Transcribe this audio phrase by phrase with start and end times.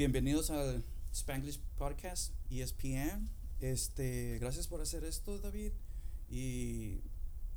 [0.00, 0.82] Bienvenidos al
[1.12, 3.28] Spanglish Podcast, ESPN.
[3.60, 5.72] Este, gracias por hacer esto, David.
[6.30, 7.02] Y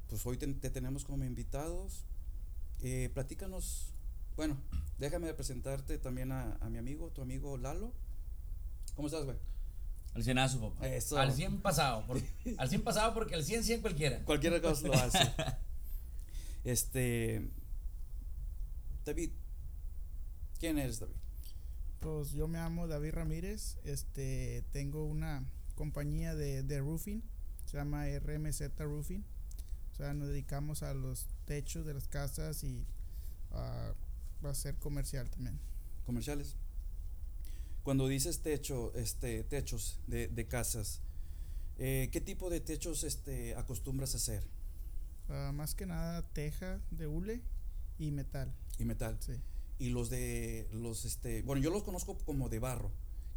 [0.09, 2.03] pues hoy te, te tenemos como invitados.
[2.81, 3.93] Eh, platícanos,
[4.35, 4.57] bueno,
[4.99, 7.93] déjame presentarte también a, a mi amigo, tu amigo Lalo.
[8.93, 9.37] ¿Cómo estás, güey?
[10.13, 10.85] Al cienazo, papá.
[10.89, 11.17] Eso.
[11.17, 12.05] Al 100 pasado.
[12.05, 12.21] por-
[12.57, 14.21] al 100 pasado porque al 100, 100 cualquiera.
[14.25, 15.19] Cualquier cosa lo hace.
[16.65, 17.49] Este,
[19.05, 19.31] David,
[20.59, 21.22] ¿quién eres, David?
[22.03, 25.43] Pues yo me llamo David Ramírez, este, tengo una
[25.75, 27.21] compañía de, de roofing,
[27.65, 29.23] se llama RMZ Roofing,
[29.91, 32.85] o sea, nos dedicamos a los techos de las casas y
[33.51, 33.93] a,
[34.45, 35.59] va a ser comercial también.
[36.05, 36.57] Comerciales.
[37.83, 41.01] Cuando dices techo, este, techos de, de casas,
[41.77, 44.43] eh, ¿qué tipo de techos este, acostumbras a hacer?
[45.29, 47.41] Ah, más que nada teja de hule
[47.97, 49.17] y metal, Y metal.
[49.21, 49.33] sí.
[49.83, 52.89] Y los de los este, bueno, yo los conozco como de barro.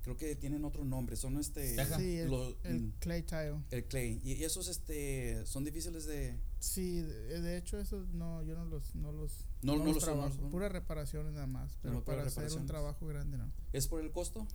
[0.02, 1.74] Creo que tienen otro nombre, son este.
[1.96, 3.56] Sí, el, los- el mm, clay tile.
[3.72, 4.20] el clay.
[4.22, 8.64] Y, y esos este son difíciles de Sí, de, de hecho esos no, yo no
[8.67, 12.52] los, no los, No- no los los trabajo, puras reparaciones nada más, pero para hacer
[12.52, 13.50] un trabajo grande no.
[13.72, 14.47] ¿Es por el costo?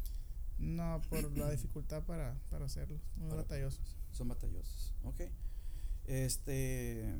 [0.57, 3.97] No, por la dificultad para, para hacerlos, muy Para- batallosos.
[4.13, 4.93] Son batallosos.
[5.03, 5.23] Ok.
[6.05, 7.13] Este.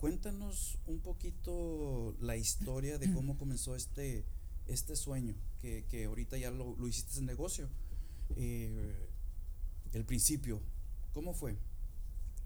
[0.00, 4.24] Cuéntanos un poquito la historia de cómo comenzó este,
[4.66, 7.68] este sueño, que, que ahorita ya lo, lo hiciste en negocio.
[8.36, 9.08] Eh,
[9.92, 10.62] el principio,
[11.12, 11.58] ¿cómo fue?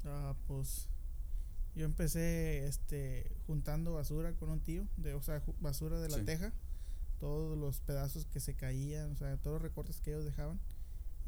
[0.04, 0.88] Ah, pues
[1.76, 6.24] yo empecé este juntando basura con un tío, de, o sea, basura de la Sí.
[6.24, 6.52] teja,
[7.20, 10.58] todos los pedazos que se caían, o sea, todos los recortes que ellos dejaban.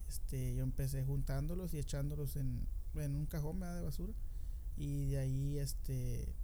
[0.08, 3.76] Este, yo empecé juntándolos y echándolos en, en un cajón ¿verdad?
[3.76, 4.12] de basura
[4.76, 6.34] y de ahí este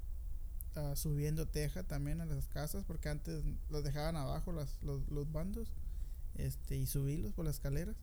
[0.95, 5.69] subiendo teja también a las casas porque antes los dejaban abajo las, los, los bandos
[6.35, 7.97] este y subirlos por las escaleras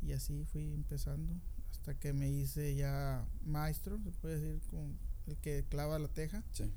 [0.00, 1.34] y así fui empezando
[1.72, 4.96] hasta que me hice ya maestro se puede decir con
[5.26, 6.70] el que clava la teja Sí.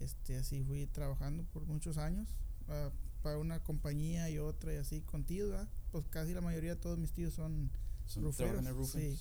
[0.00, 2.28] este así fui trabajando por muchos años
[2.68, 2.90] ah,
[3.22, 5.68] para una compañía y otra y así con tíos ¿verdad?
[5.92, 7.70] pues casi la mayoría de todos mis tíos son
[8.06, 9.18] Son- Ruferos, sí.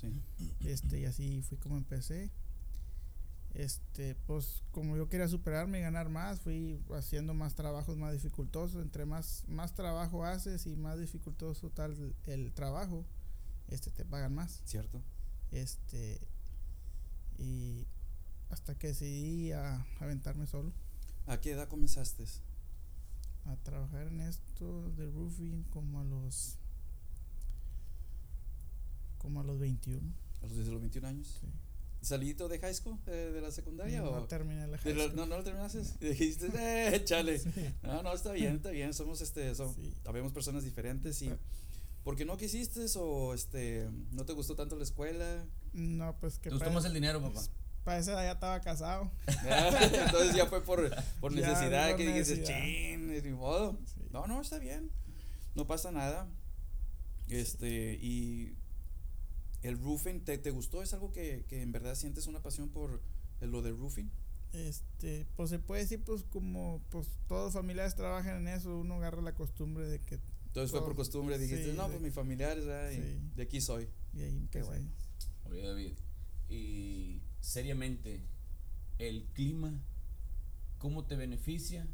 [0.62, 2.30] este y así fui como empecé
[3.56, 8.82] este pues como yo quería superarme y ganar más fui haciendo más trabajos más dificultosos
[8.82, 13.06] entre más más trabajo haces y más dificultoso tal el, trabajo
[13.70, 15.02] este te pagan más ¿Cierto?
[15.52, 16.20] este
[17.38, 17.88] y
[18.50, 20.74] hasta que decidí a aventarme solo
[21.26, 22.26] ¿A qué edad comenzaste?
[23.46, 26.58] a trabajar en esto de roofing como a los
[29.18, 30.02] como a los 21
[30.42, 31.38] ¿A los, desde los 21 años?
[31.40, 31.48] sí.
[32.06, 32.98] ¿Salito de high school?
[33.08, 34.00] eh, ¿De la secundaria?
[34.02, 35.16] no o terminé la high la- school.
[35.16, 35.82] no, no lo terminaste?
[36.02, 37.40] Y dijiste, eh, chale.
[37.40, 37.52] Sí.
[37.84, 38.94] No, no, está bien, está bien.
[38.94, 39.94] Somos este, son, Sí.
[40.06, 41.32] habemos personas diferentes y.
[42.04, 45.44] ¿Por qué no quisiste o este no te gustó tanto la escuela?
[45.74, 47.42] No, pues que para, más el dinero, papá.
[47.84, 49.12] para esa edad ya estaba casado.
[49.28, 50.88] Entonces ya fue por,
[51.20, 52.60] por Ya, necesidad por que dijiste, necesidad.
[52.60, 53.80] chin, ni modo.
[53.86, 54.02] Sí.
[54.12, 54.92] No, no, está bien.
[55.56, 56.28] No pasa nada.
[57.28, 58.56] Este, y
[59.68, 60.82] el roofing, ¿te, te gustó?
[60.84, 63.02] ¿Es algo que, que en verdad sientes una pasión por
[63.42, 64.10] el- lo del roofing?
[64.54, 68.96] Este, pues se puede decir, pues como pues todos los familiares trabajan en eso, uno
[68.96, 72.64] agarra la costumbre de que Entonces fue por costumbre, dijiste, Sí, no, pues mis familiares,
[72.94, 73.20] Sí.
[73.36, 73.90] de aquí soy.
[74.14, 74.66] y ahí empecé.
[74.66, 74.90] bueno.
[75.50, 75.94] Oye, David.
[76.48, 78.22] Y seriamente,
[79.00, 79.74] el clima,
[80.78, 81.86] ¿cómo te beneficia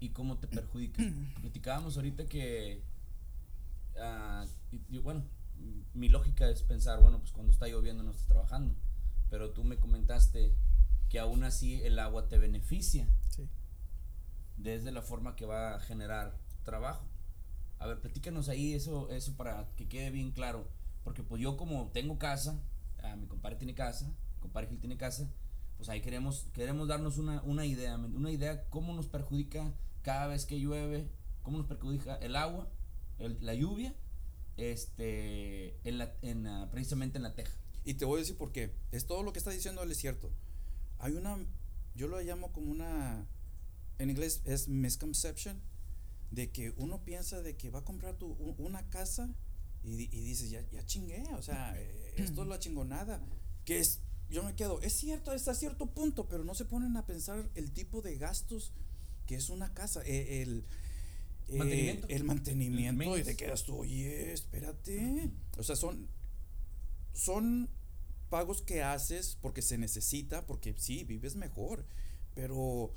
[0.00, 1.02] y cómo te perjudica?
[1.40, 2.82] Platicábamos ahorita que.
[3.98, 5.24] ah, y- y bueno,
[5.94, 8.74] mi lógica es pensar, bueno, pues cuando está lloviendo no estás trabajando.
[9.30, 10.54] Pero tú me comentaste
[11.08, 13.48] que aún así el agua te beneficia Sí.
[14.56, 17.06] desde la forma que va a generar trabajo.
[17.78, 20.68] A ver, platícanos ahí eso, eso para que quede bien claro.
[21.04, 22.60] Porque pues yo como tengo casa,
[23.02, 25.28] ah, mi compadre tiene casa, mi compadre Gil tiene casa,
[25.76, 29.72] pues ahí queremos, queremos darnos una, una idea, una idea cómo nos perjudica
[30.02, 31.10] cada vez que llueve,
[31.42, 32.68] cómo nos perjudica el agua,
[33.18, 33.94] el- la lluvia,
[34.56, 37.52] este, en la, en, ah, precisamente en la teja.
[37.84, 38.72] Y te voy a decir por qué.
[38.92, 40.30] Es todo lo que está diciendo él es cierto.
[40.98, 41.38] Hay una,
[41.94, 43.26] yo lo llamo como una,
[43.98, 45.60] en inglés es misconception,
[46.30, 49.34] de que uno piensa de que va a comprar tu, una casa
[49.84, 53.20] y, y dices, ya, ya chingué, o sea, eh, esto es la chingonada.
[53.64, 54.00] Que es,
[54.30, 57.72] yo me quedo, es cierto, hasta cierto punto, pero no se ponen a pensar el
[57.72, 58.72] tipo de gastos
[59.26, 60.02] que es una casa.
[60.04, 60.64] eh, el,
[61.52, 62.08] eh, Mantenimiento.
[62.08, 65.30] el mantenimiento y te quedas tú, oye, espérate.
[65.58, 66.08] O sea, son,
[67.12, 67.68] son
[68.30, 71.84] pagos que haces porque se necesita, porque sí, vives mejor,
[72.34, 72.94] pero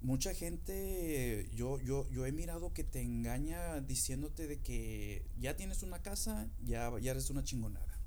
[0.00, 5.82] mucha gente, yo, yo, yo he mirado que te engaña diciéndote de que ya tienes
[5.82, 7.98] una casa, ya, ya eres una chingonada.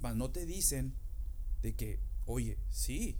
[0.00, 0.94] Mas no te dicen
[1.62, 3.16] de que, oye, sí,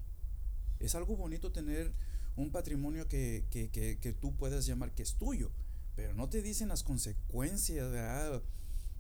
[0.81, 1.93] es algo bonito tener
[2.37, 5.51] un patrimonio que, que, que, que tú puedas llamar que es tuyo,
[5.95, 8.43] pero no te dicen las consecuencias, ¿verdad?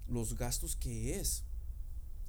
[0.08, 1.44] los gastos que es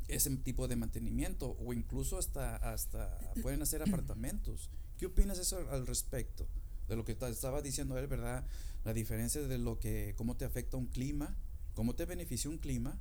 [0.07, 4.69] ese tipo de mantenimiento o incluso hasta, hasta pueden hacer apartamentos.
[4.98, 6.48] ¿Qué opinas eso al respecto?
[6.88, 8.45] De lo que estaba diciendo él, ¿verdad?
[8.83, 11.36] La diferencia de lo que, cómo te afecta un clima,
[11.74, 13.00] cómo te beneficia un clima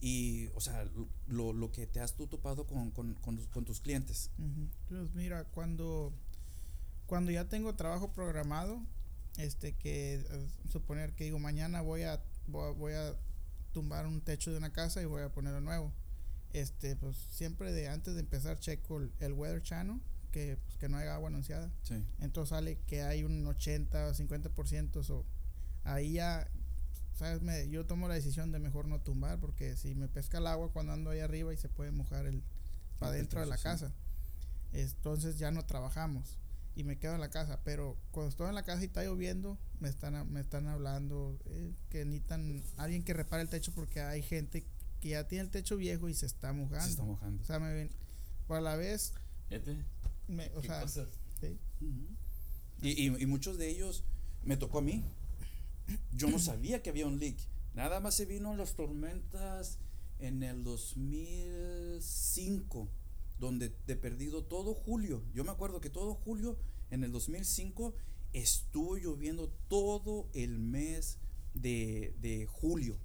[0.00, 0.88] y, o sea,
[1.28, 4.30] lo, lo que te has tú topado con, con, con, con tus clientes.
[4.88, 6.12] Pues mira, cuando,
[7.06, 8.82] cuando ya tengo trabajo programado,
[9.36, 13.14] este que eh, suponer que digo mañana voy a voy, a
[13.72, 15.92] tumbar un techo de una casa y voy a ponerlo nuevo.
[16.52, 20.00] Este, pues siempre de antes de empezar checo el, el Weather Channel,
[20.32, 21.70] que, pues, que no haya agua anunciada.
[21.82, 22.04] Sí.
[22.18, 25.04] Entonces sale que hay un 80 o 50%.
[25.04, 25.24] So,
[25.84, 26.50] ahí ya,
[27.14, 27.42] ¿sabes?
[27.42, 30.72] Me, yo tomo la decisión de mejor no tumbar porque si me pesca el agua
[30.72, 32.42] cuando ando ahí arriba y se puede mojar el
[32.98, 33.62] para dentro de la sí.
[33.62, 33.92] casa.
[34.72, 36.39] Entonces ya no trabajamos
[36.80, 37.60] y me quedo en la casa.
[37.64, 41.72] Pero cuando estoy en la casa y está lloviendo, me están, me están hablando eh,
[41.90, 44.66] que necesitan alguien que repare el techo porque hay gente
[45.00, 46.84] que ya tiene el techo viejo y se está mojando.
[46.84, 47.42] Se está mojando.
[47.42, 47.90] O sea, me ven.
[48.46, 49.14] Pero a la vez,
[50.28, 51.08] me, o qué sea, cosas.
[51.40, 51.58] sí.
[52.82, 54.04] Y, y, y muchos de ellos
[54.42, 55.04] me tocó a mí.
[56.12, 57.36] Yo no sabía que había un leak.
[57.74, 59.78] Nada más se vino las tormentas
[60.18, 62.88] en el 2005,
[63.38, 65.22] donde de perdido todo julio.
[65.34, 66.58] Yo me acuerdo que todo julio
[66.90, 67.94] en el 2005
[68.32, 71.18] estuvo lloviendo todo el mes
[71.54, 72.96] de, de julio,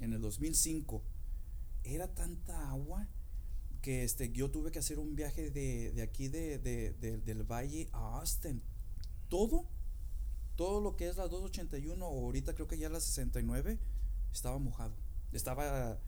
[0.00, 1.02] en el 2005.
[1.84, 3.08] Era tanta agua
[3.80, 7.42] que este, yo tuve que hacer un viaje de, de aquí de, de- de- del
[7.44, 8.62] valle a Austin.
[9.28, 9.66] Todo,
[10.56, 13.78] todo lo que es la 281 o ahorita creo que ya la 69
[14.32, 14.94] estaba mojado.
[15.32, 15.98] Estaba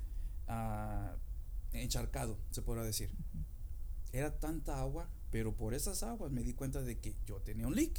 [0.46, 1.16] ah,
[1.72, 3.10] encharcado, se podrá decir.
[4.12, 7.74] Era tanta agua, pero por esas aguas me di cuenta de que yo tenía un
[7.74, 7.98] leak.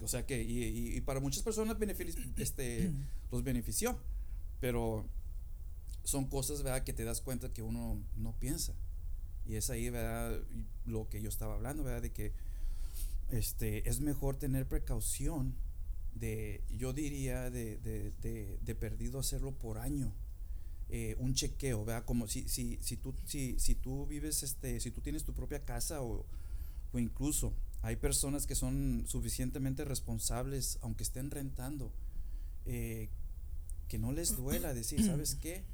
[0.00, 1.76] O sea que, y, y- y para muchas personas
[2.38, 2.90] este,
[3.30, 3.96] los benefició,
[4.58, 5.06] pero
[6.02, 8.72] son cosas, ¿verdad?, que te das cuenta que uno no piensa.
[9.46, 10.40] Y es ahí, ¿verdad?,
[10.86, 12.32] lo que yo estaba hablando, ¿verdad?, de que
[13.30, 15.54] este, es mejor tener precaución
[16.16, 20.12] de, yo diría, de, de, de, de perdido hacerlo por año.
[20.90, 22.04] Eh, un chequeo, ¿verdad?
[22.04, 25.64] Como si, si, si, tú, si, si tú vives, este, si tú tienes tu propia
[25.64, 26.26] casa o,
[26.92, 31.92] o incluso hay personas que son suficientemente responsables, aunque estén rentando,
[32.64, 33.10] eh,
[33.88, 35.64] que no les duela decir, ¿sabes qué?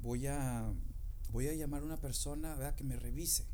[0.00, 0.72] Voy a,
[1.32, 2.74] voy a llamar a una persona ¿verdad?
[2.74, 3.44] que me revise,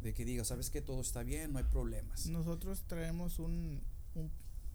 [0.00, 0.80] de que diga, ¿sabes qué?
[0.80, 2.26] Todo está bien, no hay problemas.
[2.26, 3.82] Nosotros traemos un,
[4.14, 4.30] un,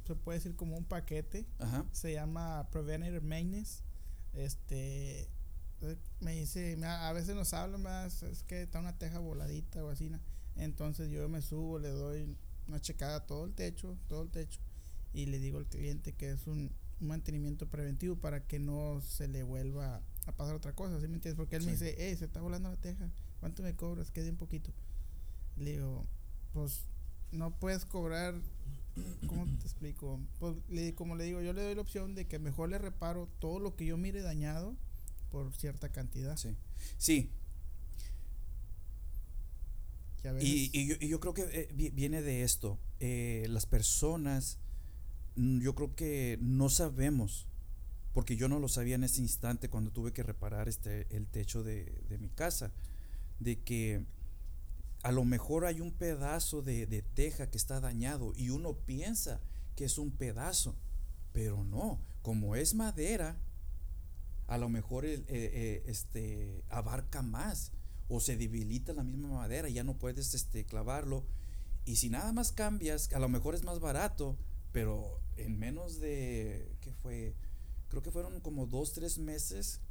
[0.05, 1.85] se puede decir como un paquete, Ajá.
[1.91, 3.81] se llama Preventative Maintenance.
[4.33, 5.27] Este,
[6.19, 9.83] me dice, me ha- a veces nos hablan más, es que está una teja voladita
[9.83, 10.09] o así,
[10.55, 12.35] entonces yo me subo, le doy
[12.67, 14.59] una checada a todo el techo, todo el techo,
[15.13, 19.27] y le digo al cliente que es un, un mantenimiento preventivo para que no se
[19.27, 21.35] le vuelva a pasar otra cosa, ¿sí me entiendes?
[21.37, 23.09] Porque él me dice, hey, se está volando la teja,
[23.39, 24.09] ¿cuánto me cobras?
[24.11, 24.71] Quede un poquito.
[25.57, 26.05] Le digo,
[26.53, 26.81] pues
[27.31, 28.33] no puedes cobrar
[29.27, 30.19] ¿Cómo te explico?
[30.39, 33.29] Pues le- como le digo, yo le doy la opción de que mejor le reparo
[33.37, 34.75] todo lo que yo mire dañado
[35.31, 36.37] por cierta cantidad.
[36.37, 36.55] Sí.
[36.97, 37.31] Sí,
[40.41, 42.79] Y, Y, y yo, y yo creo que eh, vi- viene de esto.
[42.99, 44.57] Eh, las personas,
[45.35, 47.47] mm, yo creo que no sabemos,
[48.13, 51.63] porque yo no lo sabía en ese instante cuando tuve que reparar este, el techo
[51.63, 52.71] de, de mi casa,
[53.39, 54.03] de que
[55.03, 59.39] a lo mejor hay un pedazo de, de teja que está dañado y uno piensa
[59.75, 60.75] que es un pedazo,
[61.31, 63.37] pero no, como es madera,
[64.47, 67.71] a lo mejor eh, eh, este, abarca más
[68.07, 71.25] o se debilita la misma madera y ya no puedes este, clavarlo.
[71.85, 74.37] Y si nada más cambias, a lo mejor es más barato,
[74.71, 77.35] pero en menos de, ¿qué fue?
[77.89, 79.81] Creo que fueron como dos, tres meses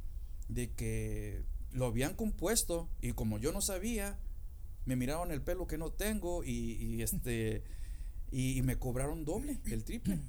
[0.49, 4.19] de que lo habían compuesto y como yo no sabía,
[4.85, 7.63] me miraron el pelo que no tengo y, y este
[8.31, 10.19] y, y me cobraron doble, el triple.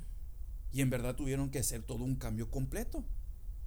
[0.70, 3.04] Y en verdad tuvieron que hacer todo un cambio completo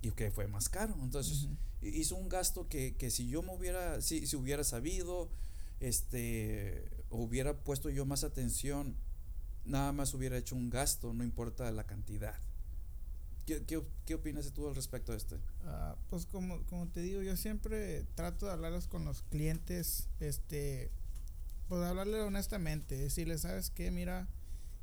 [0.01, 0.95] y que fue más caro.
[1.01, 1.55] Entonces, Ujú.
[1.81, 5.29] hizo un gasto que, que si yo me hubiera, si, si hubiera sabido,
[5.79, 8.95] este, hubiera puesto yo más atención,
[9.65, 12.35] nada más hubiera hecho un gasto, no importa la cantidad.
[13.45, 15.37] ¿Qué, qué, qué opinas tú al respecto de esto?
[15.65, 20.91] Ah, pues como, como te digo, yo siempre trato de hablarles con los clientes, este,
[21.67, 23.89] pues hablarle honestamente, decirles, ¿sabes qué?
[23.91, 24.27] Mira,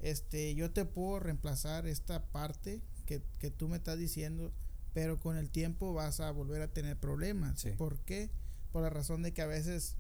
[0.01, 4.53] este, yo te puedo reemplazar esta parte que, que tú me estás diciendo,
[4.99, 7.61] pero con el tiempo vas a volver a tener problemas.
[7.61, 7.71] Sí.
[7.71, 8.31] ¿Por qué?
[8.73, 9.95] Por la razón de que a veces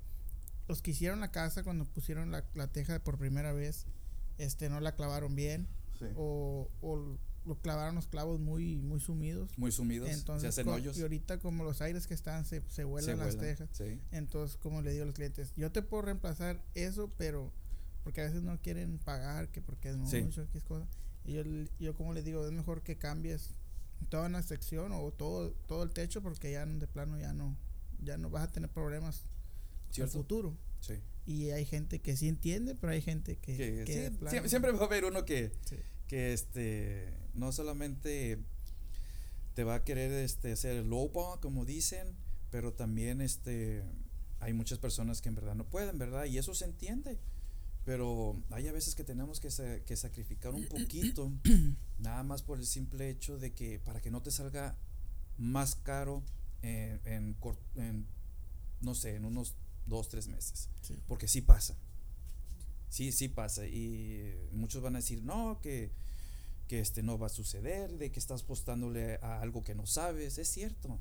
[0.66, 3.86] los que hicieron la casa cuando pusieron la, la teja por primera vez,
[4.38, 5.68] este, no la clavaron bien
[6.00, 6.06] Sí.
[6.16, 9.56] o, o lo clavaron los clavos muy, muy sumidos.
[9.56, 10.98] Muy sumidos, Entonces, se hacen hoyos.
[10.98, 13.68] y ahorita como los aires que están se, se vuelan se las vuelan, tejas.
[13.76, 14.00] Sí.
[14.10, 17.52] Entonces, como le digo a los clientes, yo te puedo reemplazar eso, pero
[18.02, 20.22] porque a veces no quieren pagar, que porque es Sí.
[20.22, 20.88] mucho, que es cosa.
[21.24, 21.42] Y yo,
[21.78, 23.50] yo como le digo, es mejor que cambies
[24.08, 27.56] toda una sección o todo todo el techo porque ya de plano ya no
[28.02, 29.24] ya no vas a tener problemas
[29.96, 30.56] en el futuro.
[30.80, 30.94] Sí.
[31.26, 34.30] Y hay gente que sí entiende, pero hay gente que, Que que sí, de plano-
[34.30, 35.76] siempre, siempre va a haber uno que, Sí.
[36.06, 38.38] que este no solamente
[39.54, 42.14] te va a querer este hacer el lowball como dicen
[42.50, 43.82] pero también este
[44.40, 47.18] hay muchas personas que en verdad no pueden verdad y eso se entiende
[47.88, 51.32] pero hay a veces que tenemos que, sa- que sacrificar un poquito
[51.98, 54.76] nada más por el simple hecho de que para que no te salga
[55.38, 56.22] más caro
[56.60, 57.36] en, en,
[57.76, 58.06] en,
[58.82, 59.54] no sé en unos
[59.86, 60.68] dos tres meses.
[60.82, 60.98] Sí.
[61.06, 61.78] porque sí pasa.
[62.90, 63.66] Sí sí pasa.
[63.66, 65.90] Y muchos van a decir no que
[66.66, 70.36] que este no va a suceder de que estás apostándole a algo que no sabes
[70.36, 71.00] es cierto.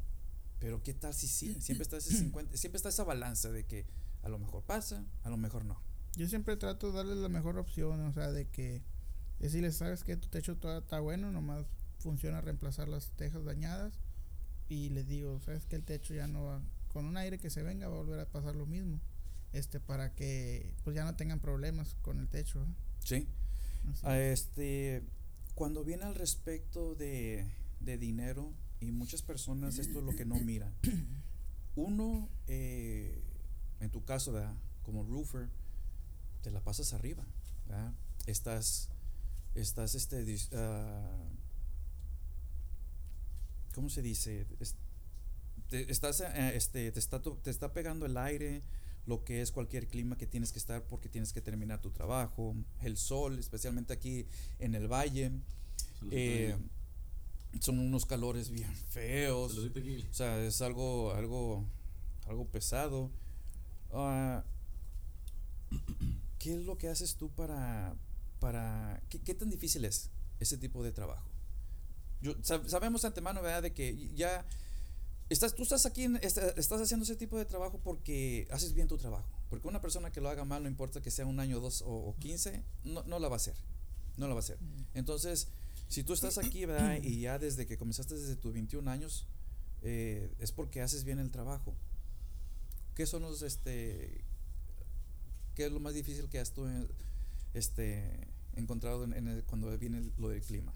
[0.59, 3.85] Pero qué tal si sí siempre está ese 50 siempre está esa balanza de que
[4.23, 5.85] a lo mejor pasa a lo mejor no
[6.17, 8.81] Yo siempre trato de darles la mejor opción, o sea, de que
[9.39, 11.65] decirles, sabes que tu techo está bueno, nomás
[11.99, 13.99] funciona reemplazar las tejas dañadas.
[14.67, 17.61] Y les digo, sabes que el techo ya no va, con un aire que se
[17.61, 18.99] venga va a volver a pasar lo mismo.
[19.53, 22.63] Este, para que pues ya no tengan problemas con el techo.
[22.63, 22.73] ¿eh?
[22.99, 23.27] sí
[24.01, 24.41] A es.
[24.41, 25.03] este,
[25.53, 27.47] cuando viene al respecto de,
[27.79, 30.73] de dinero, y muchas personas esto es lo que no miran.
[31.75, 33.23] Uno, eh,
[33.79, 34.55] en tu caso, ¿verdad?
[34.87, 35.49] como roofer,
[36.47, 37.25] te la pasas arriba.
[37.67, 37.91] ¿verdad?
[38.25, 38.87] Estás,
[39.53, 40.23] estás, este,
[40.53, 41.27] ah,
[43.75, 44.47] ¿cómo se dice?
[44.61, 44.75] Es-
[45.69, 48.61] te, estás, eh, este, te está, te está pegando el aire,
[49.05, 52.55] lo que es cualquier clima que tienes que estar porque tienes que terminar tu trabajo,
[52.81, 54.25] el sol, especialmente aquí
[54.59, 55.31] en el valle,
[56.11, 56.55] eh,
[57.59, 59.57] son unos calores bien feos,
[60.09, 61.65] o sea, es algo, algo,
[62.25, 63.11] algo pesado.
[63.91, 64.45] Ah,
[66.47, 67.93] ¿Qué es lo que haces tú para,
[68.39, 71.27] para, qué, qué tan difícil es ese tipo de trabajo?
[72.21, 73.63] Yo, sab- sabemos de antemano, ¿verdad?
[73.63, 74.45] De que ya
[75.27, 78.87] estás, tú estás aquí, en- esta- estás haciendo ese tipo de trabajo porque haces bien
[78.87, 79.29] tu trabajo.
[79.49, 82.15] Porque una persona que lo haga mal, no importa que sea un año, dos o,
[82.17, 83.55] 15, no, no la va a hacer.
[84.15, 84.57] No la va a hacer.
[84.93, 85.49] Entonces,
[85.89, 87.03] si tú estás aquí, ¿verdad?
[87.03, 89.25] Y ya desde que comenzaste desde tus 21 años,
[89.81, 91.75] eh, es porque haces bien el trabajo.
[92.95, 94.23] ¿Qué son los, este,
[95.57, 96.67] qué es lo más difícil que has tú,
[97.55, 100.71] este, encontrado en, en el- cuando viene lo del clima?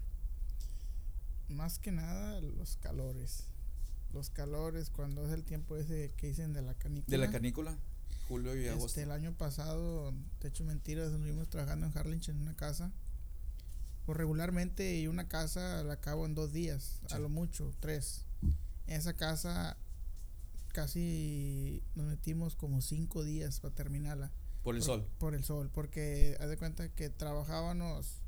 [1.48, 3.44] Más que nada los calores.
[4.12, 7.16] Los calores cuando es el tiempo ese que dicen de la canícula.
[7.16, 7.78] De la canícula,
[8.26, 8.86] julio y agosto.
[8.88, 12.90] Este, el año pasado, de hecho mentiras, estuvimos trabajando en Harlingen en una casa.
[14.04, 17.14] Pues regularmente y una casa la acabo en dos días, Sí.
[17.14, 18.24] a lo mucho, tres.
[18.88, 19.76] En esa casa
[20.72, 24.32] casi nos metimos como cinco días para terminarla.
[24.62, 25.06] Por el por, sol.
[25.18, 28.22] Por el sol, porque haz de cuenta que trabajábamos,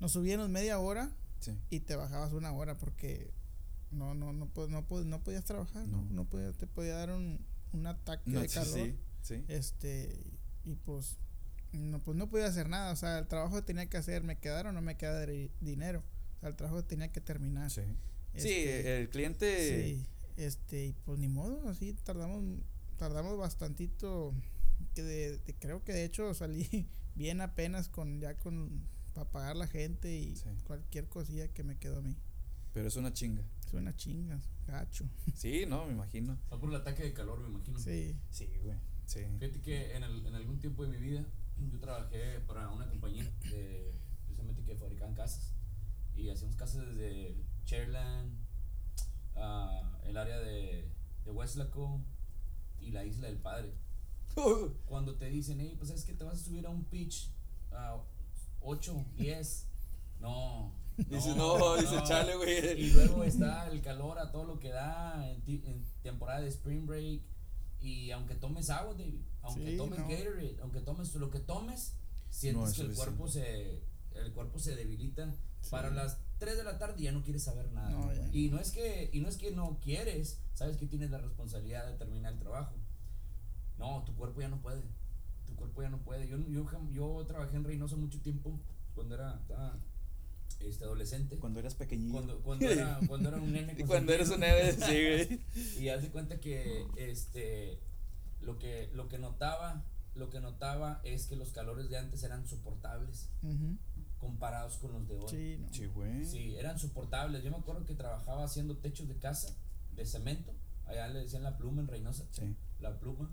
[0.00, 1.10] nos subíamos media hora
[1.40, 1.56] Sí.
[1.70, 3.32] y te bajabas una hora porque
[3.90, 6.10] no no no no, po- no podías trabajar, no, No.
[6.10, 8.74] no podía- te podía dar un, un ataque No, de calor.
[8.78, 9.44] sí, sí.
[9.48, 10.22] Este,
[10.64, 11.16] y pues
[11.72, 14.38] no, pues no podía hacer nada, o sea, el trabajo que tenía que hacer, me
[14.38, 16.02] quedara o no me quedara de- dinero.
[16.36, 17.70] O sea, el trabajo tenía que terminar.
[17.70, 17.82] Sí.
[18.34, 19.84] Sí, Este, el cliente.
[19.96, 22.42] sí, este, y pues ni modo, así tardamos
[22.96, 24.34] tardamos bastantito
[24.94, 29.56] que de, de- creo que de hecho salí bien apenas con ya con para pagar
[29.56, 30.48] la gente y Sí.
[30.64, 32.16] cualquier cosilla que me quedó a mí.
[32.72, 33.42] Pero es una chinga.
[33.68, 35.04] Suena chingas, gacho.
[35.34, 36.38] Sí, no, me imagino.
[36.52, 37.78] Va por el ataque de calor, me imagino.
[37.78, 38.16] Sí.
[38.30, 38.76] Sí, güey.
[39.06, 39.20] Sí.
[39.40, 41.24] Fíjate que en, el- en algún tiempo de mi vida
[41.70, 43.92] yo trabajé para una compañía de,
[44.24, 45.52] precisamente que fabricaban casas
[46.16, 48.32] y hacíamos casas desde Cherland,
[49.36, 50.88] ah, el área de,
[51.24, 52.00] de Westlaco
[52.80, 53.72] y la isla del Padre.
[54.86, 57.30] Cuando te dicen, hey, pues es que te vas a subir a un pitch
[57.72, 57.98] a
[58.60, 59.66] 8, 10,
[60.20, 60.72] no.
[60.96, 62.78] Dice, no, dice, chale, güey.
[62.82, 66.48] Y luego está el calor a todo lo que da en, ti- en temporada de
[66.48, 67.22] Spring Break.
[67.80, 70.08] Y aunque tomes agua, David, aunque Sí, tomes no.
[70.08, 71.94] Gatorade, aunque tomes lo que tomes,
[72.28, 73.82] sientes No que el cuerpo se
[74.14, 75.34] el cuerpo se debilita.
[75.62, 75.70] Sí.
[75.70, 77.88] Para las 3 de la tarde ya no quieres saber nada.
[77.90, 81.18] No, y no es que y no es que no quieres, sabes que tienes la
[81.18, 82.74] responsabilidad de terminar el trabajo.
[83.80, 84.82] No, tu cuerpo ya no puede.
[85.46, 86.28] Tu cuerpo ya no puede.
[86.28, 88.60] Yo yo, yo trabajé en Reynosa mucho tiempo
[88.94, 89.78] cuando era, estaba,
[90.60, 91.38] este, adolescente.
[91.38, 92.12] Cuando eras pequeñito.
[92.12, 93.74] Cuando, cuando, era, cuando era un nene.
[93.78, 95.40] Y cuando eres un nene, sí, güey.
[95.80, 97.80] Y haz de cuenta que este
[98.42, 99.82] lo que lo que notaba,
[100.14, 103.30] lo que notaba es que los calores de antes eran soportables
[104.18, 105.28] comparados con los de hoy.
[105.28, 105.72] Sí, no.
[105.72, 106.24] Sí, güey.
[106.26, 107.42] Sí, eran soportables.
[107.42, 109.56] Yo me acuerdo que trabajaba haciendo techos de casa
[109.96, 110.52] de cemento.
[110.86, 112.26] Allá le decían la pluma en Reynosa.
[112.30, 112.54] Sí.
[112.80, 113.30] La pluma.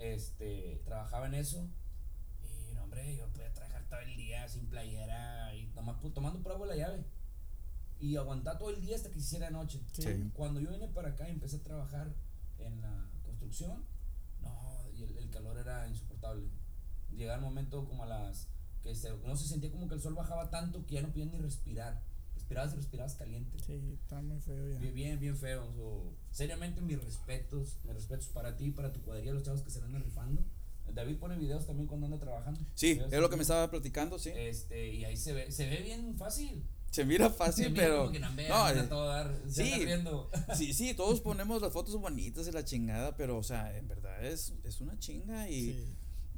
[0.00, 1.68] Este, trabajaba en eso.
[2.42, 6.52] Y no, hombre, yo podía trabajar todo el día sin playera y nomás tomando por
[6.52, 7.04] agua la llave.
[8.00, 9.80] Y aguantar todo el día hasta que se hiciera noche.
[9.92, 10.30] Sí.
[10.34, 12.08] Cuando yo vine para acá y empecé a trabajar
[12.58, 13.84] en la construcción,
[14.40, 16.48] no, y el, el calor era insoportable.
[17.12, 18.48] Llegaba el momento como a las
[18.82, 21.28] que se, no se sentía como que el sol bajaba tanto que ya no podías
[21.28, 22.00] ni respirar.
[22.50, 23.56] Respirabas y respirabas caliente.
[23.64, 24.78] Sí, está muy feo ya.
[24.80, 25.72] Bien, bien, bien feo.
[25.76, 27.78] so, seriamente, mis respetos.
[27.84, 30.42] Mis respetos para ti, para tu cuadrilla, los chavos que se andan rifando.
[30.92, 32.58] David pone videos también cuando anda trabajando.
[32.74, 34.30] Sí, Videos es lo que me estaba platicando, sí.
[34.34, 36.66] Este, y ahí se ve, se ve bien fácil.
[36.90, 37.98] Se mira fácil, Se mira pero.
[37.98, 39.72] como que, "Nambe, No, eh, todo dar, sí.
[40.56, 44.24] sí, sí, todos ponemos las fotos bonitas y la chingada, pero, o sea, en verdad
[44.26, 45.72] es, es una chinga y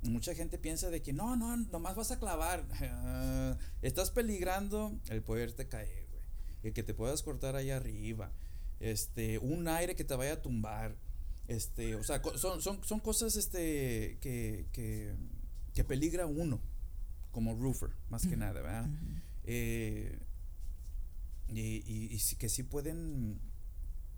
[0.02, 0.10] Sí.
[0.10, 2.66] mucha gente piensa de que no, no, nomás vas a clavar.
[2.82, 6.01] Ah, estás peligrando el poderte caer.
[6.62, 8.32] El que te puedas cortar ahí arriba.
[8.80, 10.96] Este, un aire que te vaya a tumbar.
[11.48, 15.14] Este, o sea, son, son, son cosas este, que, que,
[15.74, 16.60] que peligra uno,
[17.30, 18.88] como roofer, más que nada, ¿verdad?
[19.44, 20.18] Eh,
[21.48, 21.82] y,
[22.14, 23.40] y, que sí pueden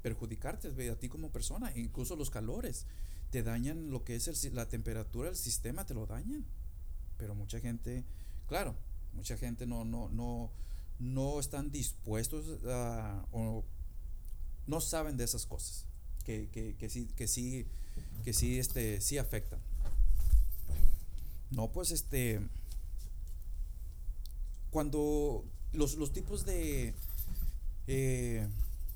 [0.03, 2.87] perjudicarte a ti como persona, incluso los calores
[3.31, 6.45] te dañan lo que es el la temperatura del sistema, te lo dañan.
[7.17, 8.05] Pero mucha gente,
[8.47, 8.77] claro,
[9.15, 10.53] mucha gente no, no, no,
[10.99, 13.65] no están dispuestos a, o
[14.67, 15.87] no saben de esas cosas,
[16.25, 17.67] que, que, que sí, que sí,
[18.25, 19.61] que sí, este, sí afectan.
[21.51, 22.41] No, pues este,
[24.71, 26.95] cuando los, los tipos de
[27.87, 28.49] eh,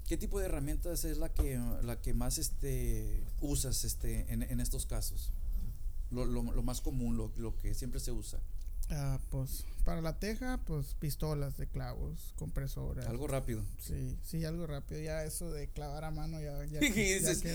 [0.09, 4.61] qué tipo de herramientas es la que la que más este usas este en, en
[4.61, 5.31] estos casos
[6.11, 8.41] lo, lo, lo más común lo, lo que siempre se usa
[8.91, 13.07] Ah, pues para la teja, pues pistolas de clavos, compresoras.
[13.07, 15.01] algo rápido Sí, sí, algo rápido.
[15.01, 16.89] Ya eso de clavar a mano ya, ya, ya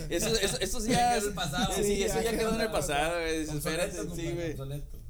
[0.10, 1.74] eso, eso, eso sí Ya en el pasado.
[1.76, 4.56] sí, Sí, eso ya quedó en el pasado espérate, sí, güey.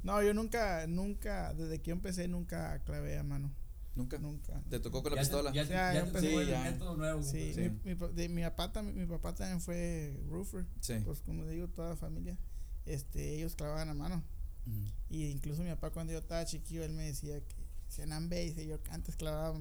[0.02, 3.50] No, yo nunca, nunca, desde que yo empecé, nunca clavé a mano.
[3.94, 4.60] nunca Nunca.
[4.68, 6.60] te tocó con la pistola Ya, te- Ya, ya ya el Sí, ya.
[6.70, 7.22] método nuevo.
[7.22, 7.52] Sí.
[7.54, 7.70] Sí.
[7.84, 10.66] Mi, mi, de, mi, papá, mi papá también fue roofer.
[10.80, 12.36] sí Pues como digo, toda la familia,
[12.86, 14.22] este, ellos clavaban a mano.
[14.66, 14.90] Ujú.
[15.10, 17.56] Y incluso mi papá cuando yo estaba chiquillo, él me decía que
[17.88, 19.58] se nambe, dice yo antes clavaba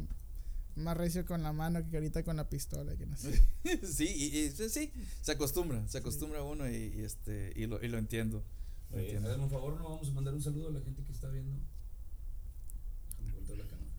[0.76, 3.40] más recio con la mano que ahorita con la pistola, que no sé.
[3.84, 7.84] sí y, y sí, sí, se acostumbra se acostumbra uno y, y este y lo,
[7.84, 8.44] y lo entiendo
[8.94, 9.44] lo Oye, entiendo.
[9.44, 11.58] un favor, no vamos a mandar un saludo a la gente que está viendo.
[13.58, 13.92] La cámara.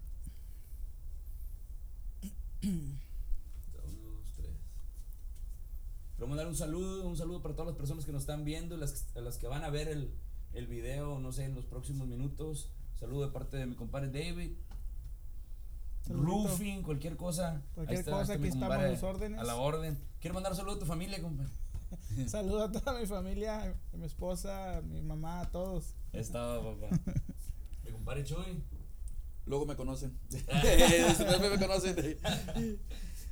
[2.62, 4.50] Uno, dos, tres.
[6.16, 9.06] Quiero mandar un saludo, un saludo para todas las personas que nos están viendo, las,
[9.16, 10.10] a las que van a ver el,
[10.54, 12.70] el video, no sé, en los próximos minutos.
[12.98, 14.52] Saludo de parte de mi compadre David.
[16.02, 16.26] Saludito.
[16.48, 17.62] Roofing, cualquier cosa.
[17.74, 19.40] Cualquier está, cosa, aquí estamos a los órdenes.
[19.40, 19.98] A la orden.
[20.20, 21.50] Quiero mandar un saludo a tu familia, compadre.
[22.26, 25.94] Saludo a toda mi familia, a mi esposa, a mi mamá, a todos.
[26.12, 26.88] Estaba, papá.
[27.84, 28.62] Mi compadre Chuy.
[29.46, 31.94] luego me conocen después me conocen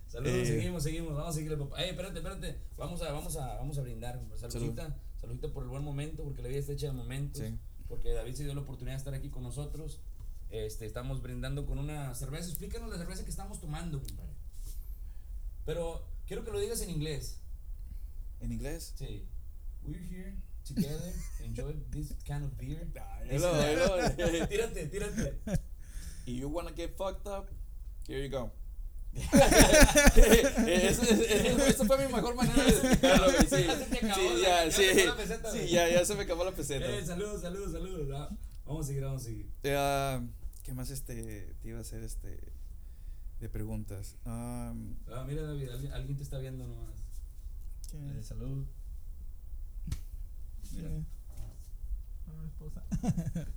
[0.07, 0.47] Saludos, Eh.
[0.47, 1.83] seguimos, seguimos, vamos a seguirle, papá.
[1.83, 2.59] Ey, espérate, espérate.
[2.77, 4.21] Vamos a, vamos a, vamos a brindar.
[4.37, 7.43] Saludita, saludita por el buen momento, porque la vida está hecha de momentos.
[7.43, 7.59] Sí.
[7.89, 10.01] Porque David se dio la oportunidad de estar aquí con nosotros.
[10.51, 12.49] Este, estamos brindando con una cerveza.
[12.49, 14.35] Explícanos la cerveza que estamos tomando, compadre.
[15.65, 17.39] Pero quiero que lo digas en inglés.
[18.41, 19.25] en inglés Sí.
[19.85, 22.89] We're here together, enjoy this kind of beer.
[23.29, 24.47] hello, hello.
[24.49, 25.41] tírate, tírate.
[26.27, 27.51] y you wanna get fucked up
[28.07, 28.53] here you go
[29.15, 34.83] eso, eso- eso fue mi mejor manera de explicarlo, güey, sí, Ya sí, ya, sí,
[34.83, 36.87] se sí, ya, ya me acabó la peseta.
[36.87, 38.09] Eh, saludos, saludos, saludos.
[38.15, 38.31] Ah,
[38.65, 39.51] Vamos a seguir, vamos a seguir.
[39.65, 40.21] Eh,
[40.63, 42.39] ¿Qué más este te iba a hacer este
[43.41, 44.17] de preguntas?
[44.25, 46.95] Um, Ah, mira, David, alguien, alguien te está viendo nomás.
[47.91, 48.65] ¿Quién Eh, salud.
[50.79, 52.83] Ah, mi esposa.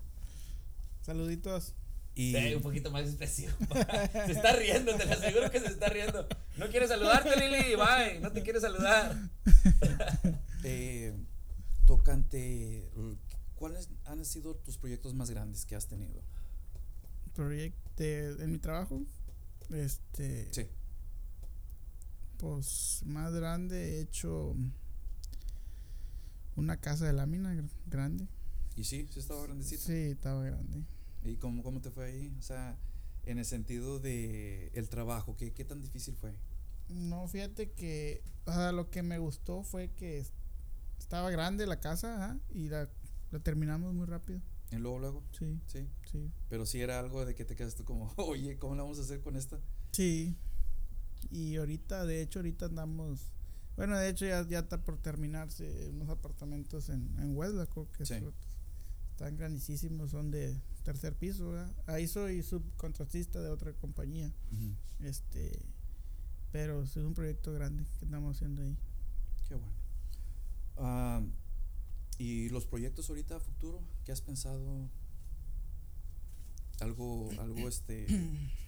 [1.02, 1.74] Saluditos.
[2.16, 3.52] Y Eh, un poquito más expresivo.
[4.26, 6.28] se está riendo, te lo aseguro que se está riendo.
[6.58, 7.76] No quiere saludarte, Lili.
[7.76, 8.20] Bye.
[8.22, 9.16] No te quiere saludar.
[10.64, 11.14] eh,
[11.86, 12.90] tocante,
[13.56, 16.22] ¿cuáles han sido tus proyectos más grandes que has tenido?
[17.36, 19.02] Proyecto en mi trabajo.
[19.74, 20.48] Este.
[20.54, 20.68] Sí.
[22.38, 24.56] Pues más grande he hecho
[26.56, 28.28] una casa de lámina gr- grande.
[28.76, 29.08] ¿Y sí?
[29.12, 29.84] ¿Sí estaba grandecito?
[29.84, 30.84] Sí, estaba grande.
[31.26, 32.36] ¿Y cómo, cómo te fue ahí?
[32.40, 32.78] O sea,
[33.26, 36.34] en el sentido de el trabajo, ¿qué, qué tan difícil fue?
[36.90, 40.34] No, fíjate que, o sea, lo que me gustó fue que es-
[41.00, 42.90] estaba grande la casa, ajá, y la,
[43.32, 44.40] la terminamos muy rápido.
[44.72, 45.24] ¿Y luego, luego?
[45.38, 45.88] Sí, Sí.
[46.12, 46.32] sí.
[46.50, 49.22] Pero sí era algo de que te quedaste como, oye, ¿cómo le vamos a hacer
[49.22, 49.60] con esta?
[49.92, 50.36] Sí.
[51.32, 53.32] Y ahorita, de hecho, ahorita andamos.
[53.78, 58.20] Bueno, de hecho, ya, ya está por terminarse unos apartamentos en, en Westlaco que Sí.
[58.20, 58.34] son-
[59.12, 61.50] están grandísimos, son de tercer piso.
[61.50, 61.74] ¿verdad?
[61.88, 64.32] Ahí soy subcontratista de otra compañía.
[65.00, 65.60] Este.
[66.54, 68.78] Pero es un proyecto grande que estamos haciendo ahí.
[69.50, 69.76] Qué bueno.
[70.78, 71.22] Ah,
[72.18, 73.82] ¿Y los proyectos ahorita a futuro?
[74.06, 74.90] ¿Qué has pensado?
[76.80, 78.06] Algo, algo este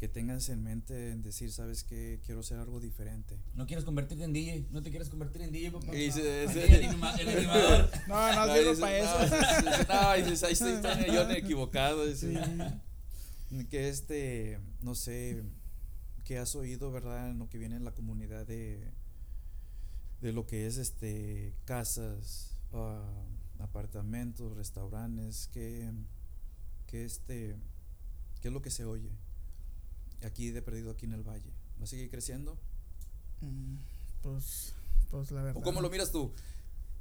[0.00, 3.36] que tengas en mente en decir, sabes que quiero hacer algo diferente.
[3.54, 5.94] No quieres convertirte en DJ, no te quieres convertir en DJ, papá.
[5.94, 7.90] Y dice- El dice- anima- el animador.
[8.08, 9.36] No, no No, sirvo para no, eso.
[9.92, 12.06] No, y dices, ahí estoy, estoy yo equivocado.
[12.06, 12.42] dice.
[13.50, 13.66] Sí.
[13.68, 15.42] Que este, no sé,
[16.24, 17.28] que has oído, ¿verdad?
[17.28, 18.90] En lo que viene en la comunidad de,
[20.22, 23.04] de lo que es este, casas, ah,
[23.58, 25.90] apartamentos, restaurantes, que,
[26.86, 27.56] que este,
[28.40, 29.10] ¿qué es lo que se oye?
[30.24, 31.50] Aquí de perdido, aquí en el valle.
[31.80, 32.58] ¿Va a seguir creciendo?
[33.40, 33.76] Mm,
[34.22, 34.74] Pues,
[35.10, 35.60] pues la verdad.
[35.60, 36.32] ¿O cómo lo miras tú?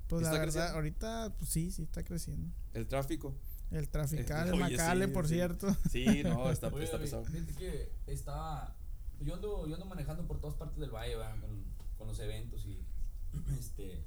[0.07, 0.75] Pues la ¿Está verdad, creciendo?
[0.75, 2.49] ahorita, pues sí, sí está creciendo.
[2.73, 3.35] El tráfico.
[3.71, 5.33] El trafical, Este, el oye, Macale, sí, por sí.
[5.35, 5.77] cierto.
[5.91, 7.25] Sí, no, está, Oye, está pesado.
[7.25, 8.75] Fíjate que estaba.
[9.21, 11.15] Yo ando, yo ando manejando por todas partes del valle.
[11.41, 11.63] Con,
[11.97, 12.79] con los eventos y.
[13.59, 14.03] Este.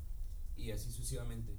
[0.57, 1.57] Y así sucesivamente.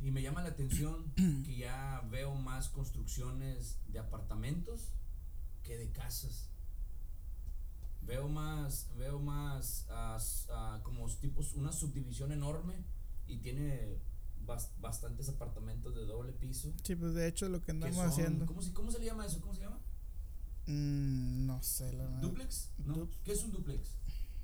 [0.00, 1.12] Y me llama la atención
[1.44, 4.92] que ya veo más construcciones de apartamentos
[5.70, 6.48] que de casas.
[8.02, 12.74] Veo más, veo más s- ah, como tipos, una subdivisión enorme
[13.28, 13.98] y tiene
[14.44, 16.72] bas- bastantes apartamentos de doble piso.
[16.82, 18.46] Sí, pues de hecho lo que que andamos son- haciendo.
[18.46, 19.40] ¿cómo, se, ¿Cómo se le llama eso?
[19.40, 19.78] ¿Cómo se llama?
[20.66, 22.20] Mm, no sé, la verdad.
[22.20, 22.70] ¿Duplex?
[22.78, 22.94] ¿No?
[22.96, 23.90] Dup- ¿Qué es un duplex?